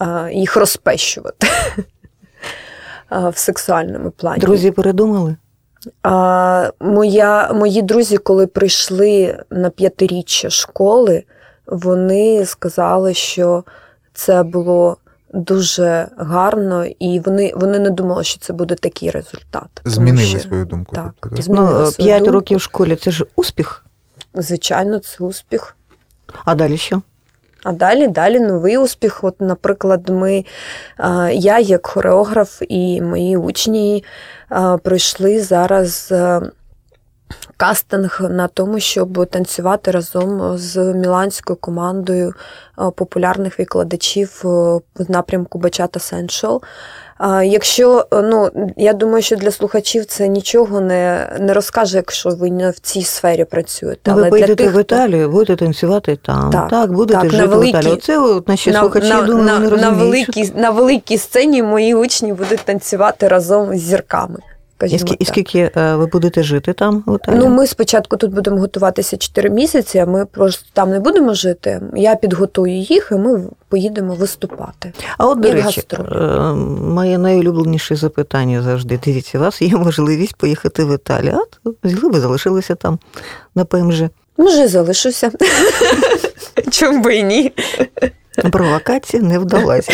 е, 0.01 0.31
їх 0.33 0.57
розпещувати 0.57 1.47
е, 3.13 3.29
в 3.29 3.39
сексуальному 3.39 4.11
плані. 4.11 4.41
Друзі 4.41 4.71
передумали? 4.71 5.37
А, 6.03 6.71
моя, 6.81 7.53
мої 7.53 7.83
друзі, 7.83 8.17
коли 8.17 8.47
прийшли 8.47 9.45
на 9.51 9.71
п'ятиріччя 9.71 10.51
школи, 10.51 11.25
вони 11.67 12.45
сказали, 12.47 13.15
що 13.15 13.65
це 14.15 14.43
було 14.43 14.97
дуже 15.33 16.09
гарно, 16.17 16.85
і 16.99 17.21
вони, 17.21 17.53
вони 17.57 17.79
не 17.79 17.91
думали, 17.91 18.25
що 18.25 18.41
це 18.41 18.53
буде 18.53 18.75
такий 18.75 19.11
результат. 19.11 19.69
Змінили 19.85 20.27
що- 20.27 20.39
свою 20.41 20.65
думку. 20.65 20.97
Так, 20.97 21.13
тобто, 21.21 21.43
змінили 21.43 21.81
Ну, 21.81 21.91
свою 21.91 22.07
5 22.09 22.19
думку. 22.19 22.33
років 22.33 22.59
в 22.59 22.63
школі 22.63 22.97
це 22.97 23.11
ж 23.11 23.27
успіх. 23.37 23.85
Звичайно, 24.35 24.99
це 24.99 25.25
успіх. 25.25 25.77
А 26.45 26.55
далі 26.55 26.77
що? 26.77 27.03
А 27.65 27.73
далі, 27.73 28.09
далі 28.09 28.41
новий 28.41 28.79
успіх. 28.79 29.25
От, 29.25 29.41
наприклад, 29.41 30.09
ми, 30.09 30.45
я 31.33 31.59
як 31.59 31.87
хореограф 31.87 32.63
і 32.69 33.03
мої 33.03 33.37
учні 33.37 34.05
а, 34.49 34.77
пройшли 34.77 35.41
зараз 35.41 36.13
кастинг 37.57 38.21
на 38.31 38.49
тому, 38.49 38.81
щоб 38.81 39.27
танцювати 39.27 39.91
разом 39.91 40.59
з 40.59 40.77
міланською 40.77 41.57
командою 41.57 42.35
популярних 42.95 43.59
викладачів 43.59 44.43
а, 44.45 44.47
в 44.49 44.83
напрямку 45.09 45.59
Бачата 45.59 46.01
Сеншал. 46.01 46.63
Якщо 47.45 48.07
ну 48.13 48.51
я 48.77 48.93
думаю, 48.93 49.23
що 49.23 49.37
для 49.37 49.51
слухачів 49.51 50.05
це 50.05 50.29
нічого 50.29 50.81
не, 50.81 51.37
не 51.41 51.55
розкаже, 51.55 51.97
якщо 51.97 52.31
ви 52.31 52.51
не 52.51 52.71
в 52.71 52.79
цій 52.79 53.03
сфері 53.03 53.45
працюєте. 53.45 54.11
Ну, 54.11 54.15
ви 54.17 54.23
для 54.23 54.31
поїдете 54.31 54.65
тих, 54.65 54.75
в 54.75 54.81
Італію, 54.81 55.31
будете 55.31 55.65
танцювати 55.65 56.17
там. 56.17 56.51
Так, 56.51 56.71
Так, 56.71 56.93
будете 56.93 57.21
так, 57.21 57.31
жити 57.31 57.43
на 57.43 57.49
в 57.49 57.51
великій- 57.51 57.71
Італії. 57.71 57.93
Оце 57.93 58.19
от 58.19 58.49
наші 58.49 58.73
слухачі, 58.73 59.07
я 59.07 59.23
думаю, 59.23 59.45
на, 59.45 59.59
не 59.59 59.77
на, 59.77 59.91
великій, 59.91 60.53
на 60.55 60.71
великій 60.71 61.19
сцені 61.19 61.63
мої 61.63 61.95
учні 61.95 62.33
будуть 62.33 62.61
танцювати 62.61 63.29
разом 63.29 63.77
з 63.77 63.81
зірками. 63.81 64.39
Скажімо 64.79 65.15
і 65.19 65.25
скільки 65.25 65.71
е, 65.77 65.97
ви 65.97 66.07
будете 66.07 66.43
жити 66.43 66.73
там 66.73 67.05
в 67.07 67.15
Італії? 67.17 67.43
Ну, 67.45 67.49
ми 67.49 67.67
спочатку 67.67 68.17
тут 68.17 68.35
будемо 68.35 68.61
готуватися 68.61 69.17
4 69.17 69.51
місяці, 69.51 69.99
а 69.99 70.07
ми 70.07 70.27
просто 70.27 70.67
там 70.73 70.91
не 70.91 71.01
будемо 71.01 71.35
жити. 71.35 71.81
Я 71.95 72.17
підготую 72.17 72.79
їх, 72.79 73.09
і 73.13 73.15
ми 73.15 73.43
поїдемо 73.69 74.15
виступати. 74.15 74.93
а 75.19 75.27
от, 75.27 75.41
до 75.41 75.53
речі, 75.53 75.83
е, 75.93 76.27
моє 76.83 77.19
найулюбленіше 77.19 77.97
запитання 77.97 78.63
завжди. 78.63 79.01
Дивіться, 79.05 79.39
у 79.39 79.41
вас 79.41 79.63
є 79.63 79.77
можливість 79.77 80.37
поїхати 80.37 80.85
в 80.85 80.95
Італію. 80.95 81.39
От 81.65 81.75
взяли 81.85 82.13
ви 82.13 82.21
залишилися 82.21 82.75
там 82.75 82.99
на 83.55 83.65
ПМЖ. 83.65 84.03
Може, 84.39 84.69
залишуся. 84.69 85.31
Чому 86.71 87.03
би 87.03 87.17
і 87.17 87.23
ні? 87.23 87.53
Провокація 88.53 89.23
не 89.23 89.39
вдалася. 89.39 89.93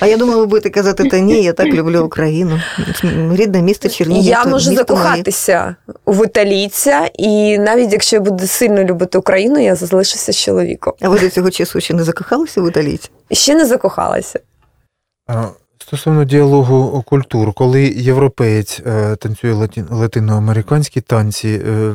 А 0.00 0.06
я 0.06 0.16
думала, 0.16 0.38
ви 0.38 0.46
будете 0.46 0.70
казати, 0.70 1.04
та 1.04 1.18
ні, 1.18 1.42
я 1.42 1.52
так 1.52 1.66
люблю 1.66 2.00
Україну. 2.04 2.60
Рідне 3.32 3.62
місто 3.62 3.88
Чернігів. 3.88 4.24
Я 4.24 4.44
можу 4.44 4.70
місто 4.70 4.94
моє. 4.94 5.02
закохатися 5.04 5.76
в 6.06 6.24
італійця, 6.24 7.10
і 7.14 7.58
навіть 7.58 7.92
якщо 7.92 8.16
я 8.16 8.20
буду 8.20 8.46
сильно 8.46 8.84
любити 8.84 9.18
Україну, 9.18 9.58
я 9.58 9.74
залишуся 9.74 10.32
з 10.32 10.36
чоловіком. 10.36 10.92
А 11.00 11.08
ви 11.08 11.18
до 11.18 11.30
цього 11.30 11.50
часу 11.50 11.80
ще 11.80 11.94
не 11.94 12.04
закохалися 12.04 12.62
в 12.62 12.68
італійців? 12.68 13.10
Ще 13.32 13.54
не 13.54 13.66
закохалася. 13.66 14.40
А, 15.26 15.44
Стосовно 15.78 16.24
діалогу 16.24 17.02
культур, 17.06 17.52
коли 17.52 17.82
європеєць 17.82 18.80
е, 18.86 19.16
танцює 19.16 19.68
латиноамериканські 19.90 21.00
танці, 21.00 21.48
е, 21.48 21.94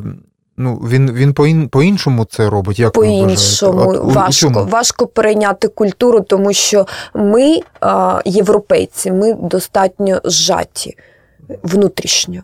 ну, 0.58 0.76
він, 0.76 1.12
він 1.12 1.34
по-ін- 1.34 1.70
по-іншому 1.70 2.26
це 2.26 2.50
робить? 2.50 2.80
Як 2.80 2.98
вважаєте? 2.98 3.26
По-іншому 3.26 3.90
От 3.90 3.98
у- 3.98 4.08
важко, 4.10 4.68
важко 4.72 5.08
перейняти 5.08 5.68
культуру, 5.68 6.22
тому 6.22 6.54
що 6.54 6.86
ми, 7.14 7.60
європейці, 8.26 9.12
ми 9.12 9.34
достатньо 9.34 10.22
зжаті 10.24 10.98
внутрішньо. 11.64 12.42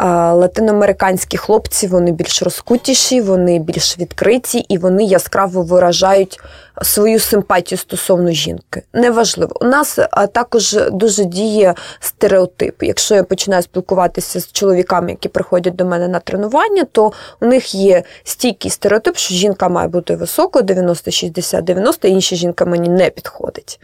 Латиноамериканські 0.00 1.36
хлопці 1.36 1.86
вони 1.86 2.12
більш 2.12 2.42
розкутіші, 2.42 3.20
вони 3.20 3.58
більш 3.58 3.98
відкриті 3.98 4.66
і 4.68 4.78
вони 4.78 5.04
яскраво 5.04 5.62
виражають 5.62 6.40
свою 6.82 7.18
симпатію 7.18 7.78
стосовно 7.78 8.30
жінки. 8.30 8.82
Неважливо. 8.92 9.56
У 9.60 9.64
нас 9.64 9.98
також 10.32 10.78
дуже 10.92 11.24
діє 11.24 11.74
стереотип. 12.00 12.82
Якщо 12.82 13.14
я 13.14 13.24
починаю 13.24 13.62
спілкуватися 13.62 14.40
з 14.40 14.52
чоловіками, 14.52 15.10
які 15.10 15.28
приходять 15.28 15.76
до 15.76 15.84
мене 15.84 16.08
на 16.08 16.20
тренування, 16.20 16.84
то 16.92 17.12
у 17.40 17.46
них 17.46 17.74
є 17.74 18.02
стійкий 18.24 18.70
стереотип, 18.70 19.16
що 19.16 19.34
жінка 19.34 19.68
має 19.68 19.88
бути 19.88 20.16
високою, 20.16 20.64
90, 20.64 21.10
60, 21.10 21.64
90, 21.64 22.08
інша 22.08 22.36
жінка 22.36 22.64
мені 22.64 22.88
не 22.88 23.10
підходить. 23.10 23.80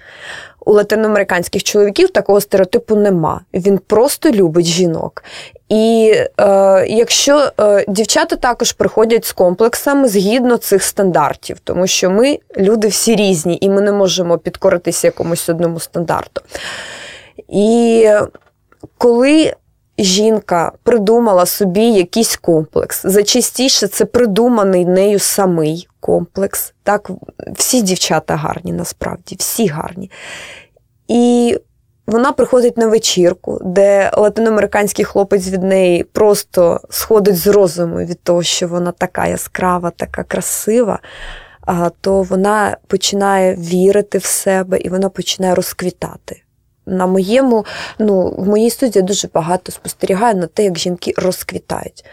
У 0.67 0.73
латиноамериканських 0.73 1.63
чоловіків 1.63 2.11
такого 2.11 2.41
стереотипу 2.41 2.97
нема. 2.97 3.41
Він 3.55 3.79
просто 3.79 4.31
любить 4.31 4.67
жінок. 4.67 5.25
І 5.71 6.15
е, 6.41 6.87
якщо 6.89 7.51
е, 7.61 7.85
дівчата 7.89 8.37
також 8.37 8.73
приходять 8.73 9.25
з 9.25 9.33
комплексами 9.33 10.09
згідно 10.09 10.57
цих 10.57 10.83
стандартів, 10.83 11.59
тому 11.65 11.87
що 11.87 12.11
ми 12.11 12.39
люди 12.57 12.89
всі 12.89 13.17
різні, 13.17 13.59
і 13.61 13.69
ми 13.69 13.81
не 13.81 13.93
можемо 13.93 14.39
підкоритися 14.39 15.07
якомусь 15.07 15.49
одному 15.49 15.81
стандарту. 15.81 16.43
І 17.49 18.09
коли 18.99 19.55
жінка 19.99 20.73
придумала 20.83 21.47
собі 21.47 21.85
якийсь 21.85 22.37
комплекс, 22.37 23.03
зачастіше 23.05 23.87
це 23.87 24.05
придуманий 24.05 24.85
нею 24.85 25.19
самий 25.19 25.89
комплекс. 26.01 26.73
Так, 26.83 27.11
всі 27.57 27.83
дівчата 27.83 28.37
гарні, 28.37 28.73
насправді, 28.73 29.37
всі 29.39 29.67
гарні. 29.67 30.11
І 31.09 31.57
вона 32.11 32.33
приходить 32.33 32.77
на 32.77 32.87
вечірку, 32.87 33.59
де 33.65 34.11
латиноамериканський 34.17 35.05
хлопець 35.05 35.49
від 35.49 35.63
неї 35.63 36.05
просто 36.05 36.81
сходить 36.91 37.37
з 37.37 37.47
розуму 37.47 37.97
від 37.97 38.23
того, 38.23 38.43
що 38.43 38.69
вона 38.69 38.93
така 38.93 39.27
яскрава, 39.27 39.91
така 39.91 40.23
красива. 40.23 40.99
То 42.01 42.23
вона 42.23 42.77
починає 42.87 43.55
вірити 43.55 44.19
в 44.19 44.25
себе 44.25 44.79
і 44.79 44.89
вона 44.89 45.09
починає 45.09 45.55
розквітати. 45.55 46.43
На 46.87 47.07
моєму, 47.07 47.65
ну, 47.99 48.35
в 48.39 48.49
моїй 48.49 48.71
студії 48.71 49.03
дуже 49.03 49.29
багато 49.35 49.73
спостерігаю 49.73 50.37
на 50.37 50.47
те, 50.47 50.65
як 50.65 50.79
жінки 50.79 51.15
розквітають. 51.17 52.05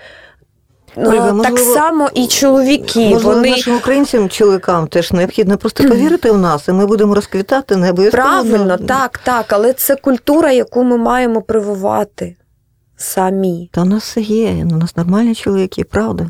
Ну, 0.99 1.09
Ольга, 1.09 1.43
так 1.43 1.59
само 1.59 2.09
і 2.13 2.27
чоловіки. 2.27 2.99
Можливо, 2.99 3.35
вони 3.35 3.49
нашим 3.49 3.75
українцям, 3.75 4.29
чоловікам 4.29 4.87
теж 4.87 5.11
необхідно 5.11 5.57
просто 5.57 5.83
повірити 5.83 6.31
в 6.31 6.37
нас, 6.37 6.67
і 6.67 6.71
ми 6.71 6.85
будемо 6.85 7.15
розквітати 7.15 7.75
не 7.75 7.89
обов'язково. 7.89 8.23
правильно, 8.23 8.77
так, 8.77 9.17
так, 9.17 9.53
але 9.53 9.73
це 9.73 9.95
культура, 9.95 10.51
яку 10.51 10.83
ми 10.83 10.97
маємо 10.97 11.41
прививати 11.41 12.35
самі. 12.97 13.69
Та 13.73 13.81
у 13.81 13.85
нас 13.85 14.03
все 14.03 14.21
є, 14.21 14.49
у 14.71 14.75
нас 14.75 14.97
нормальні 14.97 15.35
чоловіки, 15.35 15.83
правда. 15.83 16.27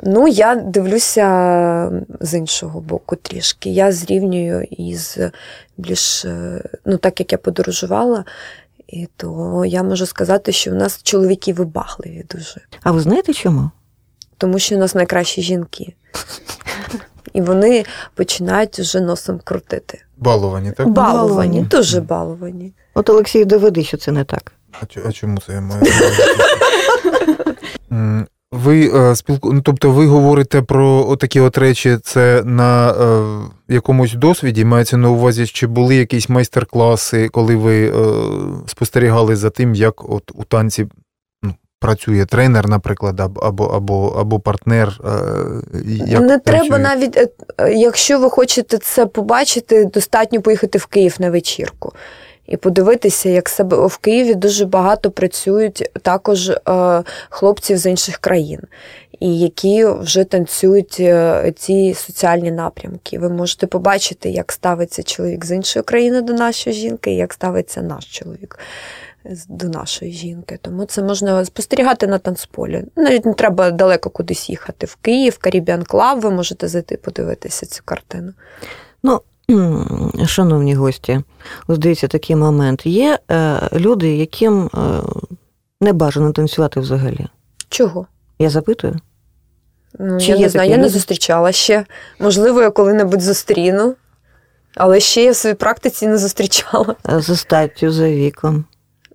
Ну, 0.00 0.28
я 0.28 0.54
дивлюся 0.54 1.90
з 2.20 2.34
іншого 2.34 2.80
боку 2.80 3.16
трішки. 3.16 3.70
Я 3.70 3.92
зрівнюю 3.92 4.66
із 4.70 5.18
більш, 5.76 6.24
е, 6.24 6.62
ну 6.84 6.96
так 6.96 7.20
як 7.20 7.32
я 7.32 7.38
подорожувала, 7.38 8.24
і 8.88 9.08
то 9.16 9.64
я 9.66 9.82
можу 9.82 10.06
сказати, 10.06 10.52
що 10.52 10.70
в 10.70 10.74
нас 10.74 11.00
чоловіки 11.02 11.52
вибагливі 11.52 12.24
дуже, 12.30 12.60
А 12.82 12.90
ви 12.92 13.00
знаєте 13.00 13.32
чому? 13.34 13.70
тому 14.38 14.58
що 14.58 14.74
у 14.76 14.78
нас 14.78 14.94
найкращі 14.94 15.42
жінки. 15.42 15.94
І 17.32 17.40
вони 17.40 17.84
починають 18.14 18.78
вже 18.78 19.00
носом 19.00 19.40
крутити. 19.44 20.02
Баловані, 20.16 20.72
так? 20.72 20.88
Баловані, 20.88 21.28
Баловані. 21.28 21.62
дуже 21.62 22.00
баловані. 22.00 22.72
От 22.94 23.10
Олексій 23.10 23.44
доведи, 23.44 23.84
що 23.84 23.96
це 23.96 24.12
не 24.12 24.24
так. 24.24 24.52
А, 24.72 24.84
а 25.08 25.12
чому 25.12 25.38
це 25.46 25.52
я 25.52 25.60
маю? 25.60 25.82
Ви 28.76 29.10
е, 29.10 29.16
спілку... 29.16 29.52
ну, 29.52 29.60
тобто 29.60 29.90
ви 29.90 30.06
говорите 30.06 30.62
про 30.62 31.08
отакі 31.08 31.40
от 31.40 31.58
речі, 31.58 31.98
це 32.02 32.42
на 32.44 32.90
е, 32.90 33.74
якомусь 33.74 34.12
досвіді, 34.12 34.64
мається 34.64 34.96
на 34.96 35.10
увазі, 35.10 35.46
чи 35.46 35.66
були 35.66 35.96
якісь 35.96 36.28
майстер-класи, 36.28 37.28
коли 37.28 37.56
ви 37.56 37.88
е, 37.88 37.92
спостерігали 38.66 39.36
за 39.36 39.50
тим, 39.50 39.74
як 39.74 40.10
от 40.10 40.22
у 40.34 40.44
танці 40.44 40.86
ну, 41.42 41.54
працює 41.80 42.26
тренер, 42.26 42.68
наприклад, 42.68 43.20
або, 43.20 43.64
або, 43.64 44.08
або, 44.08 44.40
партнер. 44.40 45.00
Е, 45.04 45.10
як 46.06 46.22
Не 46.22 46.38
треба 46.38 46.78
навіть, 46.78 47.16
е, 47.16 47.28
якщо 47.72 48.18
ви 48.18 48.30
хочете 48.30 48.78
це 48.78 49.06
побачити, 49.06 49.84
достатньо 49.84 50.40
поїхати 50.40 50.78
в 50.78 50.86
Київ 50.86 51.16
на 51.18 51.30
вечірку. 51.30 51.92
І 52.46 52.56
подивитися, 52.56 53.28
як 53.28 53.48
себе 53.48 53.86
в 53.86 53.96
Києві 53.96 54.34
дуже 54.34 54.66
багато 54.66 55.10
працюють 55.10 55.90
також 56.02 56.48
е, 56.48 56.58
хлопців 57.28 57.78
з 57.78 57.86
інших 57.86 58.16
країн, 58.18 58.60
і 59.20 59.38
які 59.38 59.84
вже 59.84 60.24
танцюють 60.24 60.96
е, 61.00 61.52
ці 61.56 61.94
соціальні 61.94 62.50
напрямки. 62.50 63.18
Ви 63.18 63.28
можете 63.28 63.66
побачити, 63.66 64.30
як 64.30 64.52
ставиться 64.52 65.02
чоловік 65.02 65.44
з 65.44 65.50
іншої 65.50 65.82
країни 65.82 66.22
до 66.22 66.32
нашої 66.32 66.76
жінки, 66.76 67.10
і 67.10 67.16
як 67.16 67.32
ставиться 67.32 67.82
наш 67.82 68.04
чоловік 68.04 68.58
до 69.48 69.68
нашої 69.68 70.12
жінки. 70.12 70.58
Тому 70.62 70.84
це 70.84 71.02
можна 71.02 71.44
спостерігати 71.44 72.06
на 72.06 72.18
танцполі. 72.18 72.84
Навіть 72.96 73.26
не 73.26 73.34
треба 73.34 73.70
далеко 73.70 74.10
кудись 74.10 74.50
їхати. 74.50 74.86
В 74.86 74.96
Київ, 74.96 75.38
Caribbean 75.42 75.86
Club, 75.86 76.20
ви 76.20 76.30
можете 76.30 76.68
зайти 76.68 76.96
подивитися 76.96 77.66
цю 77.66 77.82
картину. 77.84 78.32
Ну, 79.02 79.20
шановні 80.26 80.74
гості, 80.74 81.20
ось 81.66 81.78
дивіться 81.78 82.08
такий 82.08 82.36
момент. 82.36 82.86
Є 82.86 83.18
е, 83.30 83.60
люди, 83.72 84.16
яким 84.16 84.66
е, 84.74 84.78
не 85.80 85.92
бажано 85.92 86.32
танцювати 86.32 86.80
взагалі. 86.80 87.26
Чого? 87.68 88.06
Я 88.38 88.50
запитую. 88.50 88.96
Ну, 89.98 90.20
Чи 90.20 90.32
я 90.32 90.38
не 90.38 90.48
знаю, 90.48 90.70
я 90.70 90.76
не 90.76 90.88
зустрічала 90.88 91.52
ще. 91.52 91.84
Можливо, 92.20 92.62
я 92.62 92.70
коли-небудь 92.70 93.20
зустріну. 93.22 93.94
Але 94.74 95.00
ще 95.00 95.24
я 95.24 95.30
в 95.32 95.36
своїй 95.36 95.54
практиці 95.56 96.06
не 96.06 96.18
зустрічала. 96.18 96.94
е, 97.08 97.20
За 97.20 97.36
статтю, 97.36 97.90
за 97.90 98.08
віком. 98.08 98.64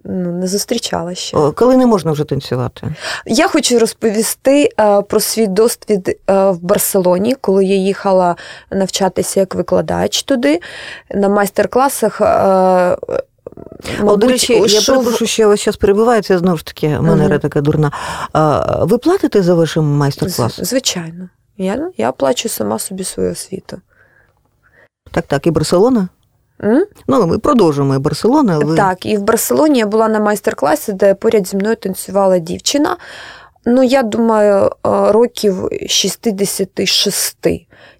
Ну, 0.04 0.32
не 0.32 0.48
зустрічала 0.48 1.16
ще. 1.16 1.38
Коли 1.56 1.78
не 1.78 1.86
можна 1.86 2.12
вже 2.12 2.24
танцювати. 2.24 2.96
Я 3.26 3.48
хочу 3.48 3.80
розповісти 3.80 4.70
е, 4.80 5.02
про 5.02 5.20
свій 5.20 5.48
досвід 5.48 6.08
е, 6.30 6.50
в 6.52 6.60
Барселоні, 6.64 7.36
коли 7.42 7.66
я 7.66 7.76
їхала 7.76 8.36
навчатися 8.72 9.40
як 9.40 9.56
викладач 9.56 10.24
туди. 10.24 10.60
На 11.16 11.30
майстер-класах. 11.30 12.22
е, 12.22 12.26
О, 12.26 12.96
Мабуть, 14.00 14.20
до 14.20 14.28
речі, 14.28 14.54
я 14.54 14.60
йшов- 14.66 14.96
перепрошую, 14.96 15.28
що 15.28 15.42
я 15.42 15.48
вас 15.48 15.64
зараз 15.66 15.76
перебиваю, 15.76 16.22
це 16.24 16.38
знову 16.38 16.58
ж 16.58 16.66
таки 16.66 16.88
манера 16.90 17.30
Мгм. 17.30 17.40
така 17.40 17.62
дурна. 17.62 17.92
А, 18.34 18.86
ви 18.86 18.98
платите 18.98 19.42
за 19.44 19.54
вашим 19.56 19.86
майстер-клас? 19.98 20.56
З- 20.60 20.66
Звичайно. 20.66 21.30
Я, 21.58 21.92
я 21.98 22.10
оплачую 22.10 22.52
сама 22.52 22.80
собі 22.80 23.04
свою 23.04 23.32
освіту. 23.32 23.78
Так, 25.12 25.26
так, 25.28 25.48
і 25.48 25.52
Барселона? 25.52 26.08
М? 26.64 26.86
Ну, 27.08 27.28
ми 27.28 27.40
продовжуємо 27.40 27.96
і 27.96 28.00
Барселона. 28.00 28.60
Ви... 28.60 28.76
Так, 28.76 29.06
і 29.06 29.18
в 29.18 29.22
Барселоні 29.22 29.80
я 29.80 29.86
була 29.86 30.08
на 30.08 30.20
майстер-класі, 30.20 30.94
де 30.94 31.14
поряд 31.14 31.48
зі 31.48 31.58
мною 31.58 31.76
танцювала 31.76 32.40
дівчина. 32.40 32.98
Ну, 33.66 33.84
я 33.84 34.04
думаю, 34.04 34.66
е, 34.66 34.70
років 35.12 35.70
66. 35.88 37.48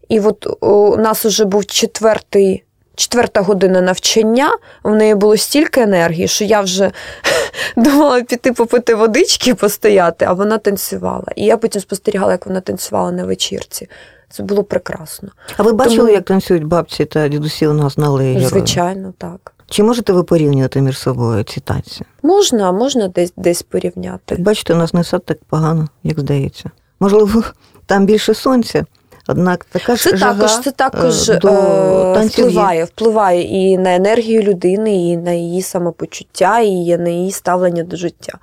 І 0.10 0.20
от 0.20 0.64
у 0.64 0.98
нас 0.98 1.26
уже 1.26 1.46
був 1.46 1.66
четвертий. 1.66 2.64
Четверта 2.96 3.42
година 3.42 3.82
навчання, 3.82 4.50
в 4.84 4.96
неї 4.96 5.16
було 5.16 5.38
стільки 5.38 5.82
енергії, 5.82 6.28
що 6.28 6.46
я 6.46 6.62
вже 6.62 6.92
думала 7.76 8.22
піти 8.22 8.54
попити 8.54 8.96
водички, 8.96 9.56
постояти, 9.56 10.26
а 10.26 10.34
вона 10.34 10.58
танцювала. 10.58 11.26
І 11.36 11.46
я 11.46 11.58
потім 11.58 11.82
спостерігала, 11.82 12.32
як 12.32 12.46
вона 12.46 12.62
танцювала 12.62 13.12
на 13.12 13.26
вечірці. 13.26 13.88
Це 14.32 14.44
було 14.44 14.64
прекрасно. 14.64 15.30
А 15.58 15.64
ви 15.64 15.74
бачили, 15.74 15.98
Тому- 15.98 16.10
як 16.10 16.26
танцюють 16.26 16.64
бабці 16.64 17.06
та 17.06 17.28
дідусі 17.28 17.68
у 17.68 17.74
нас 17.74 17.98
на 17.98 18.06
алеї 18.06 18.46
Звичайно, 18.46 19.14
так. 19.18 19.54
Чи 19.70 19.84
можете 19.84 20.14
ви 20.14 20.24
порівнювати 20.24 20.82
між 20.82 20.98
собою 20.98 21.44
ці 21.44 21.60
танці? 21.60 22.02
Можна, 22.24 22.72
можна 22.72 23.08
десь 23.08 23.34
десь 23.38 23.62
порівняти. 23.62 24.36
Бачите, 24.40 24.74
у 24.74 24.78
нас 24.78 24.94
не 24.94 25.02
все 25.02 25.20
так 25.20 25.38
погано, 25.50 25.88
як 26.04 26.20
здається. 26.20 26.72
Можливо, 27.00 27.44
там 27.86 28.06
більше 28.06 28.34
сонця, 28.34 28.86
однак 29.28 29.66
така 29.66 29.96
ж 29.96 30.04
Це 30.04 30.18
жага 30.18 30.34
також, 30.34 30.60
це 30.60 30.72
також 30.72 31.30
е, 31.30 31.38
до 31.38 31.50
е, 31.50 32.14
танців 32.14 32.46
впливає, 32.46 32.84
впливає 32.84 33.42
і 33.42 33.78
на 33.78 33.96
енергію 33.96 34.42
людини, 34.42 35.10
і 35.10 35.18
на 35.18 35.32
її 35.32 35.62
самопочуття, 35.62 36.60
і 36.60 36.98
на 36.98 37.10
її 37.10 37.32
ставлення 37.32 37.84
до 37.84 37.98
життя. 37.98 38.34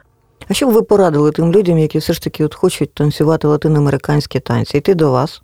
А 0.48 0.54
що 0.54 0.66
б 0.66 0.70
ви 0.70 0.82
порадили 0.82 1.30
тим 1.30 1.52
людям, 1.52 1.78
які 1.78 1.98
все 1.98 2.12
ж 2.12 2.22
таки 2.22 2.44
от 2.44 2.54
хочуть 2.54 2.94
танцювати 2.94 3.48
латиноамериканські 3.48 4.40
танці, 4.40 4.78
йти 4.78 4.94
до 4.94 5.10
вас, 5.10 5.42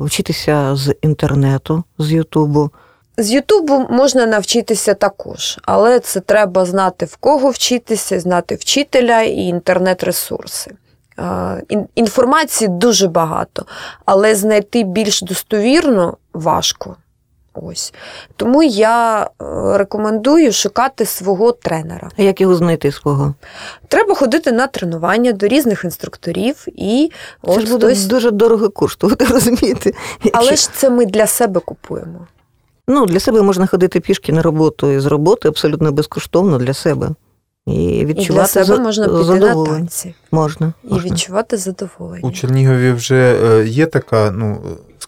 вчитися 0.00 0.76
з 0.76 0.94
інтернету, 1.02 1.84
з 1.98 2.12
Ютубу? 2.12 2.70
З 3.18 3.32
Ютубу 3.32 3.86
можна 3.90 4.26
навчитися 4.26 4.94
також, 4.94 5.58
але 5.62 6.00
це 6.00 6.20
треба 6.20 6.64
знати 6.64 7.06
в 7.06 7.16
кого 7.16 7.50
вчитися, 7.50 8.20
знати 8.20 8.54
вчителя 8.54 9.22
і 9.22 9.36
інтернет-ресурси. 9.36 10.70
Інформації 11.94 12.68
дуже 12.68 13.08
багато, 13.08 13.66
але 14.04 14.34
знайти 14.34 14.82
більш 14.82 15.22
достовірно 15.22 16.16
важко. 16.32 16.96
Ось. 17.62 17.94
Тому 18.36 18.62
я 18.62 19.22
е, 19.22 19.28
рекомендую 19.78 20.52
шукати 20.52 21.06
свого 21.06 21.52
тренера. 21.52 22.10
А 22.18 22.22
як 22.22 22.40
його 22.40 22.54
знайти 22.54 22.92
свого? 22.92 23.34
Треба 23.88 24.14
ходити 24.14 24.52
на 24.52 24.66
тренування 24.66 25.32
до 25.32 25.46
різних 25.48 25.84
інструкторів, 25.84 26.64
і 26.66 27.10
Це 27.44 27.50
от 27.52 27.60
ж 27.60 27.70
буде 27.72 27.86
хтось... 27.86 28.06
дуже 28.06 28.30
дорого 28.30 28.70
коштувати, 28.70 29.24
розумієте? 29.30 29.92
але 30.32 30.56
ж 30.56 30.72
це 30.72 30.90
ми 30.90 31.06
для 31.06 31.26
себе 31.26 31.60
купуємо. 31.60 32.26
Ну, 32.88 33.06
для 33.06 33.20
себе 33.20 33.42
можна 33.42 33.66
ходити 33.66 34.00
пішки 34.00 34.32
на 34.32 34.42
роботу 34.42 34.90
і 34.90 35.00
з 35.00 35.06
роботи 35.06 35.48
абсолютно 35.48 35.92
безкоштовно 35.92 36.58
для 36.58 36.74
себе. 36.74 37.08
І 37.66 37.84
І 37.84 38.04
для 38.04 38.46
себе 38.46 38.64
за- 38.64 38.76
можна 38.76 39.08
піти 39.08 39.34
на 39.40 39.64
танці 39.64 40.14
Можна. 40.30 40.72
і 40.84 40.94
відчувати 40.94 41.56
задоволення. 41.56 42.28
У 42.28 42.32
Чернігові 42.32 42.92
вже 42.92 43.40
е, 43.44 43.64
є 43.66 43.86
така, 43.86 44.30
ну, 44.30 44.58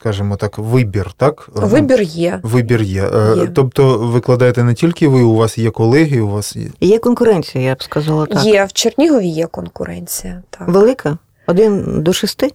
скажімо 0.00 0.36
так, 0.36 0.58
вибір, 0.58 1.12
так? 1.16 1.48
Вибір 1.54 2.02
є. 2.02 2.40
Вибір 2.42 2.82
є. 2.82 3.02
Е, 3.14 3.34
Є. 3.36 3.46
Тобто 3.54 3.98
викладаєте 3.98 4.64
не 4.64 4.74
тільки 4.74 5.08
ви, 5.08 5.22
у 5.22 5.34
вас 5.34 5.58
є 5.58 5.70
колеги, 5.70 6.20
у 6.20 6.28
вас 6.28 6.56
є. 6.56 6.66
Є 6.80 6.98
конкуренція, 6.98 7.64
я 7.64 7.74
б 7.74 7.82
сказала 7.82 8.26
так. 8.26 8.44
Є 8.44 8.64
в 8.64 8.72
Чернігові 8.72 9.26
є 9.28 9.46
конкуренція. 9.46 10.42
Так. 10.50 10.68
Велика? 10.68 11.18
Один 11.46 12.02
до 12.02 12.12
шести? 12.12 12.50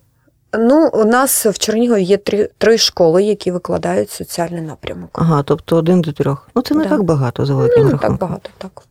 Ну, 0.60 0.90
у 0.94 1.06
нас 1.06 1.46
в 1.46 1.58
Чернігові 1.58 2.04
є 2.04 2.18
три, 2.18 2.50
три 2.58 2.78
школи, 2.78 3.24
які 3.24 3.52
викладають 3.52 4.10
соціальний 4.10 4.62
напрямок. 4.62 5.10
Ага, 5.14 5.44
тобто 5.44 5.76
один 5.78 6.02
до 6.02 6.12
трьох. 6.12 6.50
Ну 6.56 6.62
це 6.62 6.76
не 6.76 6.84
Да. 6.84 6.90
так 6.90 7.04
багато 7.04 7.46
за 7.46 7.56
великим 7.56 7.84
Ну, 7.84 7.92
не 7.92 7.98
так 7.98 8.18
багато, 8.18 8.50
так. 8.58 8.84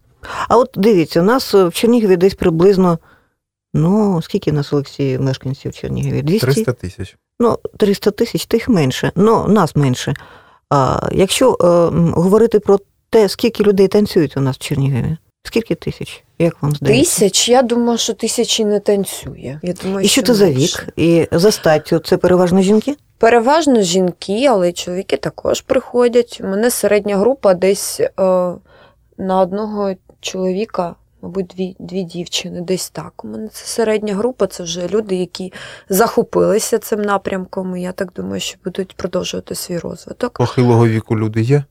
А 0.48 0.56
от 0.56 0.70
дивіться, 0.76 1.20
у 1.20 1.24
нас 1.24 1.54
в 1.54 1.70
Чернігові 1.70 2.16
десь 2.16 2.34
приблизно. 2.34 2.98
Ну, 3.74 4.22
скільки 4.22 4.50
у 4.50 4.54
нас 4.54 4.72
Олексій 4.72 5.18
мешканців 5.18 5.70
в 5.72 5.74
Чернігові? 5.74 6.22
200? 6.22 6.46
300 6.46 6.72
тисяч. 6.72 7.16
Ну, 7.40 7.58
300 7.78 8.10
тисяч, 8.10 8.46
тих 8.46 8.68
менше. 8.68 9.12
Ну, 9.16 9.48
нас 9.48 9.76
менше. 9.76 10.14
А 10.70 11.08
якщо 11.12 11.50
е, 11.50 11.66
говорити 12.20 12.60
про 12.60 12.78
те, 13.10 13.28
скільки 13.28 13.62
людей 13.62 13.88
танцюють 13.88 14.36
у 14.36 14.40
нас 14.40 14.56
в 14.56 14.58
Чернігові, 14.58 15.16
Скільки 15.46 15.74
тисяч? 15.74 16.24
Як 16.38 16.62
вам 16.62 16.74
здається? 16.74 17.20
Тисяч, 17.20 17.48
я 17.48 17.62
думаю, 17.62 17.98
що 17.98 18.14
тисячі 18.14 18.64
не 18.64 18.80
танцює. 18.80 19.60
Я 19.62 19.72
думаю, 19.72 20.04
І 20.06 20.08
що 20.08 20.22
це 20.22 20.34
за 20.34 20.50
вік? 20.50 20.88
І 20.96 21.28
за 21.32 21.50
статтю 21.50 21.98
це 21.98 22.16
переважно 22.16 22.62
жінки? 22.62 22.96
Переважно 23.18 23.82
жінки, 23.82 24.46
але 24.46 24.68
й 24.68 24.72
чоловіки 24.72 25.16
також 25.16 25.60
приходять. 25.60 26.40
У 26.44 26.46
мене 26.46 26.70
середня 26.70 27.16
група 27.16 27.54
десь 27.54 28.00
е, 28.00 28.10
на 29.18 29.40
одного 29.40 29.94
чоловіка, 30.20 30.94
мабуть, 31.24 31.46
дві, 31.46 31.76
дві 31.78 32.02
дівчини, 32.02 32.60
десь 32.60 32.90
так. 32.90 33.24
У 33.24 33.28
мене 33.28 33.48
це 33.48 33.64
середня 33.64 34.14
група, 34.14 34.46
це 34.46 34.62
вже 34.62 34.88
люди, 34.88 35.16
які 35.16 35.52
захопилися 35.88 36.78
цим 36.78 37.02
напрямком. 37.02 37.76
І 37.76 37.82
я 37.82 37.92
так 37.92 38.12
думаю, 38.12 38.40
що 38.40 38.58
будуть 38.64 38.96
продовжувати 38.96 39.54
свій 39.54 39.78
розвиток. 39.78 40.32
Похилого 40.38 40.88
віку 40.88 41.18
люди 41.18 41.40
є? 41.40 41.64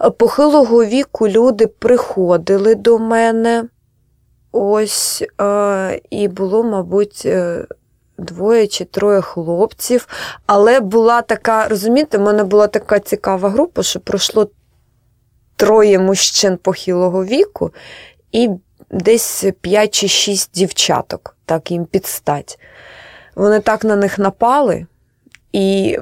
Е, 0.00 0.10
Похилого 0.10 0.84
віку 0.84 1.28
люди 1.28 1.66
приходили 1.66 2.74
до 2.74 2.98
мене. 2.98 3.64
Ось, 4.52 5.24
е, 5.40 6.00
і 6.10 6.28
було, 6.28 6.62
мабуть, 6.62 7.22
е, 7.26 7.66
двоє 8.18 8.66
чи 8.66 8.84
троє 8.84 9.20
хлопців. 9.20 10.08
Але 10.46 10.80
була 10.80 11.22
така, 11.22 11.68
розумієте, 11.68 12.18
в 12.18 12.20
мене 12.20 12.44
була 12.44 12.66
така 12.66 13.00
цікава 13.00 13.48
група, 13.48 13.82
що 13.82 14.00
пройшло 14.00 14.50
троє 15.56 15.98
мужчин 15.98 16.56
похилого 16.56 17.24
віку 17.24 17.72
і 18.32 18.50
десь 18.90 19.44
5 19.60 19.94
чи 19.94 20.08
6 20.08 20.50
дівчаток, 20.54 21.36
так 21.44 21.70
їм 21.70 21.84
підстать. 21.84 22.58
Вони 23.34 23.60
так 23.60 23.84
на 23.84 23.96
них 23.96 24.18
напали, 24.18 24.86
і 25.52 25.98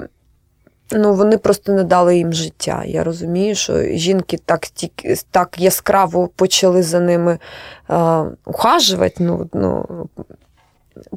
ну, 0.91 1.13
вони 1.13 1.37
просто 1.37 1.71
не 1.71 1.83
дали 1.83 2.17
їм 2.17 2.33
життя. 2.33 2.83
Я 2.85 3.03
розумію, 3.03 3.55
що 3.55 3.83
жінки 3.83 4.37
так, 4.45 4.61
так 5.31 5.59
яскраво 5.59 6.27
почали 6.27 6.83
за 6.83 6.99
ними 6.99 7.39
е, 7.89 8.23
ухажувати. 8.45 9.23
Ну, 9.23 9.49
ну, 9.53 9.85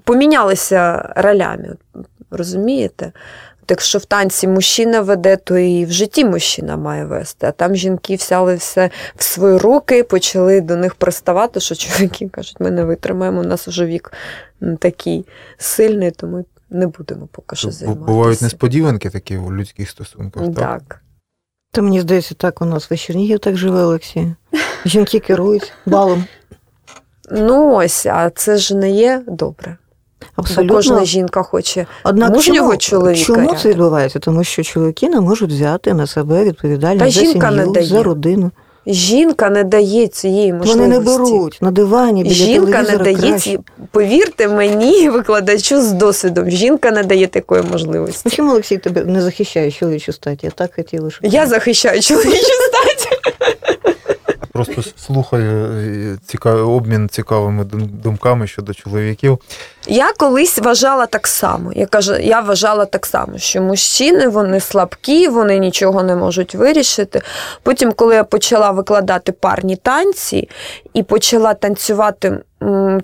помінялися 0.04 1.12
ролями, 1.16 1.76
розумієте? 2.30 3.12
От 3.68 3.70
Якщо 3.70 3.98
в 3.98 4.04
танці 4.04 4.48
мужчина 4.48 5.00
веде, 5.00 5.36
то 5.36 5.58
і 5.58 5.84
в 5.84 5.90
житті 5.90 6.24
мужчина 6.24 6.76
має 6.76 7.04
вести. 7.04 7.46
А 7.46 7.52
там 7.52 7.76
жінки 7.76 8.16
взяли 8.16 8.54
все 8.54 8.90
в 9.16 9.22
свої 9.22 9.56
руки, 9.56 10.04
почали 10.04 10.60
до 10.60 10.76
них 10.76 10.94
приставати, 10.94 11.60
що 11.60 11.74
чоловіки 11.74 12.28
кажуть, 12.28 12.56
ми 12.60 12.70
не 12.70 12.84
витримаємо, 12.84 13.40
у 13.40 13.44
нас 13.44 13.68
вже 13.68 13.86
вік 13.86 14.12
такий 14.78 15.26
сильний, 15.58 16.10
то 16.10 16.26
ми 16.26 16.44
не 16.70 16.86
будемо 16.86 17.26
поки 17.26 17.56
що 17.56 17.70
займатися. 17.70 18.06
Бувають 18.06 18.42
несподіванки 18.42 19.10
такі 19.10 19.36
у 19.36 19.52
людських 19.52 19.90
стосунках. 19.90 20.42
Так? 20.42 20.54
Так. 20.54 21.02
Та 21.72 21.82
мені 21.82 22.00
здається, 22.00 22.34
так 22.34 22.62
у 22.62 22.64
нас 22.64 22.90
в 22.90 22.96
Чернігів 22.96 23.38
так 23.38 23.56
живе 23.56 23.82
Олексій. 23.82 24.34
Жінки 24.84 25.18
керують 25.18 25.72
балом. 25.86 26.24
Ну 27.30 27.74
ось, 27.74 28.06
а 28.06 28.30
це 28.30 28.56
ж 28.56 28.76
не 28.76 28.90
є 28.90 29.22
добре. 29.26 29.76
Бо 30.20 30.42
Абсолютно. 30.42 30.76
кожна 30.76 31.04
жінка 31.04 31.42
хоче 31.42 31.86
Однак 32.04 32.30
мужнього 32.34 32.76
чому, 32.76 32.76
чоловіка 32.76 33.24
Чому 33.24 33.40
рядом. 33.40 33.56
це 33.56 33.68
відбувається? 33.68 34.18
Тому 34.18 34.44
що 34.44 34.62
чоловіки 34.62 35.08
не 35.08 35.20
можуть 35.20 35.50
взяти 35.50 35.94
на 35.94 36.06
себе 36.06 36.44
відповідальність 36.44 37.14
за 37.20 37.26
сім'ю, 37.26 37.72
дає. 37.72 37.86
за 37.86 38.02
родину. 38.02 38.50
Жінка 38.86 39.50
не 39.50 39.64
дає 39.64 40.06
цієї 40.06 40.52
можливості. 40.52 40.80
Вони 40.80 40.98
не 40.98 41.04
беруть 41.04 41.58
на 41.60 41.70
дивані 41.70 42.22
біля 42.22 42.34
Жінка 42.34 42.82
не 42.82 42.96
дає 42.96 43.16
краще. 43.16 43.38
ці, 43.38 43.58
повірте 43.90 44.48
мені, 44.48 45.08
викладачу 45.10 45.82
з 45.82 45.92
досвідом. 45.92 46.50
Жінка 46.50 46.90
не 46.90 47.02
дає 47.02 47.26
такої 47.26 47.62
можливості. 47.62 48.22
Ну, 48.24 48.30
чому 48.30 48.50
Олексій 48.52 48.78
тебе 48.78 49.04
не 49.04 49.22
захищає 49.22 49.70
чоловічу 49.70 50.12
статі? 50.12 50.46
Я 50.46 50.50
так 50.50 50.74
хотіла, 50.76 51.10
щоб 51.10 51.24
Я 51.32 51.46
захищаю 51.46 52.00
чоловічу 52.02 52.30
статі. 52.36 53.17
Просто 54.64 54.90
слухаю 54.96 55.72
е, 55.72 56.18
цікавий 56.26 56.62
обмін 56.62 57.08
цікавими 57.08 57.64
думками 58.02 58.46
щодо 58.46 58.74
чоловіків. 58.74 59.38
Я 59.86 60.12
колись 60.12 60.58
вважала 60.58 61.06
так 61.06 61.26
само. 61.26 61.72
Я 61.72 61.86
кажу, 61.86 62.16
я 62.16 62.40
вважала 62.40 62.84
так 62.84 63.06
само, 63.06 63.38
що 63.38 63.62
мужчини 63.62 64.28
вони 64.28 64.60
слабкі, 64.60 65.28
вони 65.28 65.58
нічого 65.58 66.02
не 66.02 66.16
можуть 66.16 66.54
вирішити. 66.54 67.22
Потім, 67.62 67.92
коли 67.92 68.14
я 68.14 68.24
почала 68.24 68.70
викладати 68.70 69.32
парні 69.32 69.76
танці 69.76 70.48
і 70.94 71.02
почала 71.02 71.54
танцювати 71.54 72.38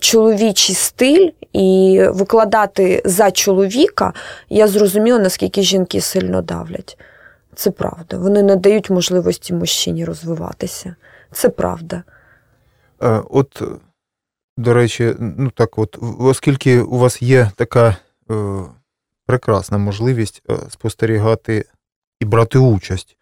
чоловічий 0.00 0.74
стиль 0.74 1.30
і 1.52 2.00
викладати 2.08 3.02
за 3.04 3.30
чоловіка, 3.30 4.12
я 4.48 4.68
зрозуміла, 4.68 5.18
наскільки 5.18 5.62
жінки 5.62 6.00
сильно 6.00 6.42
давлять. 6.42 6.98
Це 7.54 7.70
правда. 7.70 8.18
Вони 8.18 8.42
не 8.42 8.56
дають 8.56 8.90
можливості 8.90 9.54
мужчині 9.54 10.04
розвиватися. 10.04 10.94
Це 11.34 11.48
правда. 11.48 12.02
Е, 13.02 13.22
От, 13.30 13.62
до 14.56 14.74
речі, 14.74 15.14
ну 15.18 15.50
так, 15.50 15.78
от, 15.78 15.98
оскільки 16.18 16.80
у 16.80 16.98
вас 16.98 17.22
є 17.22 17.50
така 17.56 17.96
е, 18.30 18.64
прекрасна 19.26 19.78
можливість 19.78 20.42
е, 20.50 20.56
спостерігати 20.68 21.64
і 22.20 22.24
брати 22.24 22.58
участь 22.58 23.16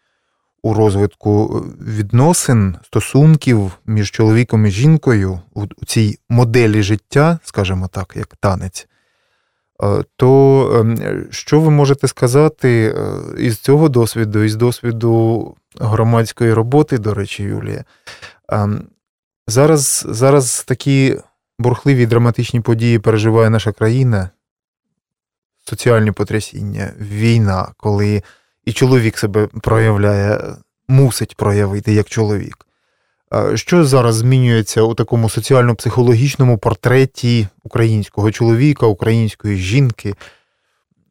у 0.62 0.74
розвитку 0.74 1.56
е, 1.56 1.84
відносин, 1.84 2.76
стосунків 2.84 3.72
між 3.86 4.10
чоловіком 4.10 4.66
і 4.66 4.70
жінкою 4.70 5.40
у, 5.54 5.66
цій 5.86 6.18
моделі 6.28 6.82
життя, 6.82 7.38
скажімо 7.44 7.88
так, 7.88 8.12
як 8.16 8.36
танець, 8.40 8.88
то 10.16 10.84
е, 11.00 11.26
що 11.30 11.60
ви 11.60 11.70
можете 11.70 12.08
сказати 12.08 12.96
із 13.38 13.58
цього 13.58 13.88
досвіду, 13.88 14.42
із 14.42 14.56
досвіду 14.56 15.56
громадської 15.80 16.52
роботи, 16.52 16.98
до 16.98 17.14
речі, 17.14 17.42
Юлія? 17.42 17.84
Ем, 18.48 18.86
Зараз, 19.46 20.06
зараз 20.08 20.64
такі 20.64 21.18
бурхливі 21.58 22.06
драматичні 22.06 22.60
події 22.60 22.98
переживає 22.98 23.50
наша 23.50 23.72
країна, 23.72 24.30
соціальні 25.64 26.12
потрясіння, 26.12 26.92
війна, 27.00 27.72
коли 27.76 28.22
і 28.64 28.72
чоловік 28.72 29.18
себе 29.18 29.46
проявляє, 29.46 30.40
мусить 30.88 31.36
проявити 31.36 31.92
як 31.92 32.08
чоловік. 32.08 32.66
Що 33.54 33.84
зараз 33.84 34.14
змінюється 34.16 34.82
у 34.82 34.94
такому 34.94 35.30
соціально-психологічному 35.30 36.58
портреті 36.58 37.48
українського 37.62 38.30
чоловіка, 38.30 38.86
української 38.86 39.56
жінки? 39.56 40.14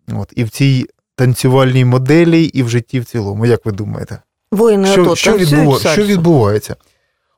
От, 0.07 0.33
і 0.35 0.43
в 0.43 0.49
цій 0.49 0.85
танцювальній 1.15 1.85
моделі, 1.85 2.43
і 2.43 2.63
в 2.63 2.69
житті 2.69 2.99
в 2.99 3.05
цілому, 3.05 3.45
як 3.45 3.65
ви 3.65 3.71
думаєте? 3.71 4.19
Воїни 4.51 4.87
Що, 4.87 5.01
АТО 5.01 5.15
що, 5.15 5.37
відбува... 5.37 5.79
що 5.79 6.03
відбувається? 6.03 6.75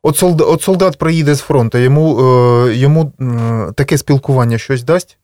От 0.03 0.17
солдат, 0.17 0.47
от 0.47 0.61
солдат 0.61 0.97
приїде 0.97 1.35
з 1.35 1.39
фронту, 1.39 1.77
йому, 1.77 2.19
е, 2.19 2.73
йому 2.75 3.11
е, 3.21 3.71
таке 3.75 3.97
спілкування 3.97 4.57
щось 4.57 4.83
дасть? 4.83 5.17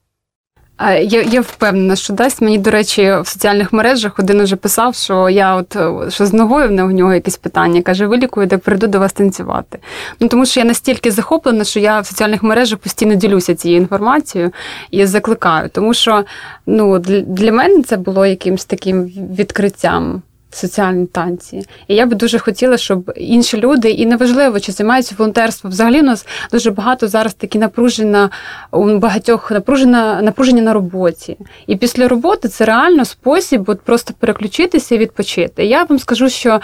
Я, 1.02 1.22
я 1.22 1.42
впевнена, 1.42 1.96
що 1.96 2.14
дасть. 2.14 2.42
Мені, 2.42 2.58
до 2.58 2.72
речі, 2.72 3.02
в 3.22 3.28
соціальних 3.28 3.74
мережах 3.74 4.20
один 4.20 4.42
уже 4.42 4.56
писав, 4.56 4.96
що 4.96 5.30
я 5.30 5.56
от 5.56 5.76
е, 5.76 5.94
що 6.10 6.26
з 6.26 6.34
ногою 6.34 6.68
в 6.68 6.72
нього- 6.72 6.92
нього 6.92 7.14
якісь 7.14 7.38
питання. 7.38 7.82
Каже, 7.82 8.08
вилікую, 8.08 8.48
так 8.48 8.62
прийду 8.62 8.88
до 8.88 9.00
вас 9.00 9.14
танцювати. 9.14 9.80
Ну 10.20 10.28
тому 10.28 10.46
що 10.46 10.60
я 10.60 10.66
настільки 10.66 11.12
захоплена, 11.12 11.64
що 11.64 11.80
я 11.80 12.00
в 12.00 12.06
соціальних 12.06 12.44
мережах 12.44 12.80
постійно 12.80 13.16
ділюся 13.16 13.56
цією 13.56 13.82
інформацією 13.82 14.52
і 14.92 15.06
закликаю. 15.06 15.70
Тому 15.70 15.94
що 15.94 16.24
ну, 16.66 17.00
для, 17.00 17.22
для 17.22 17.52
мене 17.52 17.84
це 17.84 17.98
було 17.98 18.26
якимось 18.26 18.66
таким 18.66 19.04
відкриттям. 19.36 20.22
Соціальні 20.52 21.06
танці, 21.06 21.62
і 21.88 21.96
я 21.96 22.06
би 22.06 22.16
дуже 22.16 22.40
хотіла, 22.40 22.78
щоб 22.78 23.12
інші 23.16 23.58
люди, 23.58 23.90
і 23.90 24.06
неважливо, 24.06 24.60
чи 24.60 24.72
займаються 24.72 25.16
волонтерством. 25.18 25.72
Взагалі 25.72 26.00
у 26.00 26.04
нас 26.04 26.26
дуже 26.52 26.72
багато 26.72 27.08
зараз 27.08 27.34
такі 27.34 27.60
напружена 27.60 28.30
у 28.72 28.98
багатьох 28.98 29.52
напружена 29.52 30.22
напруження 30.22 30.62
на 30.62 30.74
роботі. 30.74 31.38
І 31.68 31.76
після 31.76 32.08
роботи 32.08 32.48
це 32.48 32.66
реально 32.66 33.06
спосіб 33.06 33.64
от 33.68 33.82
просто 33.82 34.14
переключитися 34.20 34.96
і 34.96 34.98
відпочити. 34.98 35.66
Я 35.66 35.84
вам 35.84 36.00
скажу, 36.00 36.30
що 36.30 36.60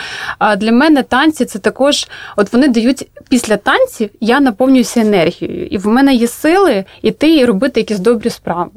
для 0.58 0.72
мене 0.72 1.04
танці 1.04 1.46
це 1.46 1.60
також, 1.60 2.08
от 2.36 2.54
вони 2.54 2.68
дають 2.68 3.08
після 3.30 3.58
танців, 3.58 4.10
я 4.20 4.40
наповнююся 4.40 5.02
енергією, 5.02 5.68
і 5.68 5.78
в 5.78 5.88
мене 5.88 6.14
є 6.14 6.28
сили 6.28 6.86
іти 7.02 7.38
і 7.38 7.46
робити 7.46 7.80
якісь 7.80 8.00
добрі 8.00 8.30
справи. 8.30 8.72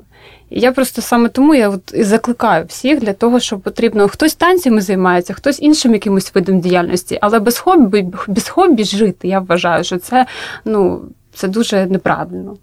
І 0.51 0.61
я 0.61 0.73
просто 0.73 1.03
саме 1.03 1.29
тому 1.29 1.55
я 1.55 1.69
от 1.69 1.95
і 1.95 2.05
закликаю 2.05 2.65
всіх 2.69 3.01
для 3.01 3.13
того, 3.13 3.41
що 3.41 3.59
потрібно 3.59 4.09
хтось 4.09 4.35
танцями 4.35 4.81
займається, 4.81 5.35
хтось 5.35 5.61
іншим 5.61 5.93
якимось 5.93 6.35
видом 6.35 6.61
діяльності, 6.61 7.19
але 7.21 7.39
без 7.39 7.59
хобі, 7.59 8.07
без 8.29 8.49
хобі 8.49 8.85
жити. 8.85 9.29
Я 9.29 9.41
вважаю, 9.41 9.85
що 9.85 9.99
це 9.99 10.27
ну 10.65 11.01
це 11.35 11.49
дуже 11.49 11.87
неправильно. 11.87 12.57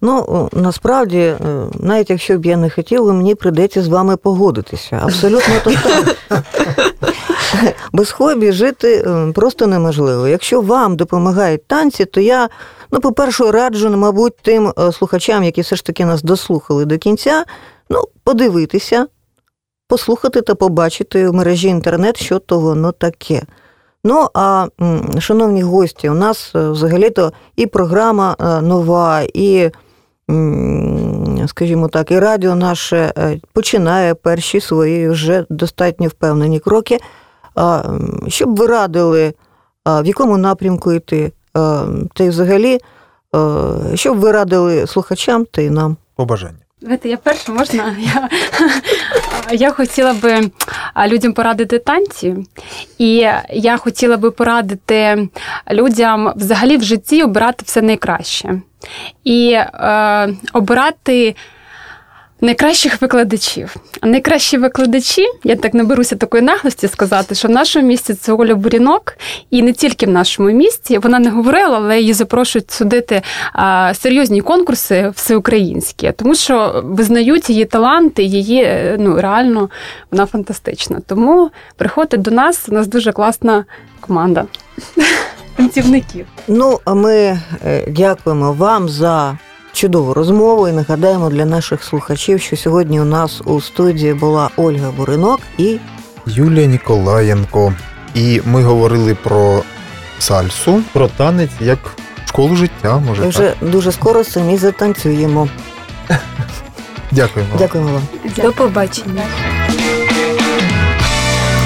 Ну, 0.00 0.48
насправді, 0.52 1.18
е, 1.18 1.36
навіть 1.80 2.10
якщо 2.10 2.38
б 2.38 2.46
я 2.46 2.56
не 2.56 2.70
хотіла, 2.70 3.12
мені 3.12 3.34
прийдеться 3.34 3.82
з 3.82 3.88
вами 3.88 4.16
погодитися. 4.16 5.00
Абсолютно 5.02 5.54
то 5.64 5.70
так. 5.70 6.16
Без 7.92 8.10
хобі 8.10 8.52
жити 8.52 9.04
е, 9.06 9.32
просто 9.34 9.66
неможливо. 9.66 10.28
Якщо 10.28 10.60
вам 10.60 10.96
допомагають 10.96 11.66
танці, 11.66 12.04
то 12.04 12.20
я, 12.20 12.48
ну, 12.90 13.00
по-перше, 13.00 13.50
раджу, 13.50 13.90
мабуть, 13.90 14.36
тим 14.42 14.72
е, 14.78 14.92
слухачам, 14.92 15.44
які 15.44 15.60
все 15.60 15.76
ж 15.76 15.84
таки 15.84 16.04
нас 16.04 16.22
дослухали 16.22 16.84
до 16.84 16.98
кінця, 16.98 17.44
ну, 17.90 18.02
подивитися, 18.24 19.06
послухати 19.88 20.42
та 20.42 20.54
побачити 20.54 21.28
в 21.28 21.34
мережі 21.34 21.68
інтернет, 21.68 22.22
що 22.22 22.38
то 22.38 22.58
воно 22.60 22.92
таке. 22.92 23.42
Ну 24.04 24.28
а 24.34 24.66
шановні 25.18 25.62
гості, 25.62 26.08
у 26.08 26.14
нас 26.14 26.52
е, 26.54 26.68
взагалі-то 26.68 27.32
і 27.56 27.66
програма 27.66 28.36
нова, 28.62 29.22
і, 29.34 29.70
скажімо 31.46 31.88
так, 31.88 32.10
і 32.10 32.18
радіо 32.18 32.54
наше 32.54 33.12
починає 33.52 34.14
перші 34.14 34.60
свої 34.60 35.08
вже 35.08 35.44
достатньо 35.50 36.08
впевнені 36.08 36.60
кроки. 36.60 36.98
Щоб 38.28 38.56
ви 38.56 38.66
радили, 38.66 39.34
в 39.86 40.06
якому 40.06 40.36
напрямку 40.36 40.92
йти, 40.92 41.32
та 42.14 42.24
й 42.24 42.28
взагалі, 42.28 42.78
щоб 43.94 44.18
ви 44.18 44.32
радили 44.32 44.86
слухачам 44.86 45.44
та 45.44 45.62
й 45.62 45.70
нам. 45.70 45.96
Побажання. 46.16 46.58
Знаєте, 46.80 47.08
я 47.08 47.16
перша 47.16 47.52
можна. 47.52 47.96
Я 47.98 48.28
я 49.52 49.70
хотіла 49.70 50.14
би 50.14 50.50
людям 51.06 51.32
порадити 51.32 51.78
танці, 51.78 52.36
і 52.98 53.28
я 53.50 53.76
хотіла 53.76 54.16
би 54.16 54.30
порадити 54.30 55.28
людям 55.70 56.32
взагалі 56.36 56.76
в 56.76 56.82
житті 56.82 57.22
обирати 57.22 57.62
все 57.66 57.82
найкраще 57.82 58.60
і 59.24 59.50
е, 59.52 60.34
обирати 60.52 61.34
Найкращих 62.40 63.02
викладачів. 63.02 63.76
А 64.00 64.06
найкращі 64.06 64.58
викладачі, 64.58 65.26
я 65.44 65.56
так 65.56 65.74
не 65.74 65.84
беруся 65.84 66.16
такої 66.16 66.42
наглості 66.42 66.88
сказати, 66.88 67.34
що 67.34 67.48
в 67.48 67.50
нашому 67.50 67.86
місті 67.86 68.14
це 68.14 68.32
Оля 68.32 68.54
Бурінок, 68.54 69.16
і 69.50 69.62
не 69.62 69.72
тільки 69.72 70.06
в 70.06 70.08
нашому 70.08 70.50
місті. 70.50 70.98
Вона 70.98 71.18
не 71.18 71.30
говорила, 71.30 71.76
але 71.76 72.00
її 72.00 72.12
запрошують 72.12 72.70
судити 72.70 73.22
а, 73.52 73.94
серйозні 73.94 74.40
конкурси 74.40 75.12
всеукраїнські, 75.14 76.12
тому 76.16 76.34
що 76.34 76.82
визнають 76.84 77.50
її 77.50 77.64
таланти, 77.64 78.22
її 78.22 78.62
е, 78.62 78.96
ну 78.98 79.20
реально 79.20 79.70
вона 80.10 80.26
фантастична. 80.26 81.00
Тому 81.06 81.50
приходьте 81.76 82.16
до 82.16 82.30
нас, 82.30 82.68
у 82.68 82.72
нас 82.72 82.86
дуже 82.86 83.12
класна 83.12 83.64
команда 84.00 84.44
танцівників. 85.56 86.26
Ну, 86.48 86.80
а 86.84 86.94
ми 86.94 87.14
е, 87.66 87.84
дякуємо 87.88 88.52
вам 88.52 88.88
за 88.88 89.38
чудову 89.76 90.14
розмову 90.14 90.68
і 90.68 90.72
нагадаємо 90.72 91.30
для 91.30 91.44
наших 91.44 91.84
слухачів, 91.84 92.40
що 92.40 92.56
сьогодні 92.56 93.00
у 93.00 93.04
нас 93.04 93.42
у 93.44 93.60
студії 93.60 94.14
була 94.14 94.50
Ольга 94.56 94.90
Буринок 94.90 95.40
і 95.58 95.78
Юлія 96.26 96.66
Ніколаєнко. 96.66 97.74
І 98.14 98.40
ми 98.44 98.62
говорили 98.62 99.14
про 99.14 99.62
сальсу, 100.18 100.82
про 100.92 101.08
танець 101.08 101.50
як 101.60 101.78
школу 102.26 102.56
життя. 102.56 102.98
Може 102.98 103.24
і 103.24 103.28
вже 103.28 103.54
так? 103.60 103.70
дуже 103.70 103.92
скоро 103.92 104.24
самі 104.24 104.56
затанцюємо. 104.58 105.48
Дякуємо. 107.10 107.54
Дякуємо 107.58 107.90
вам. 107.92 108.02
До 108.36 108.52
побачення. 108.52 109.22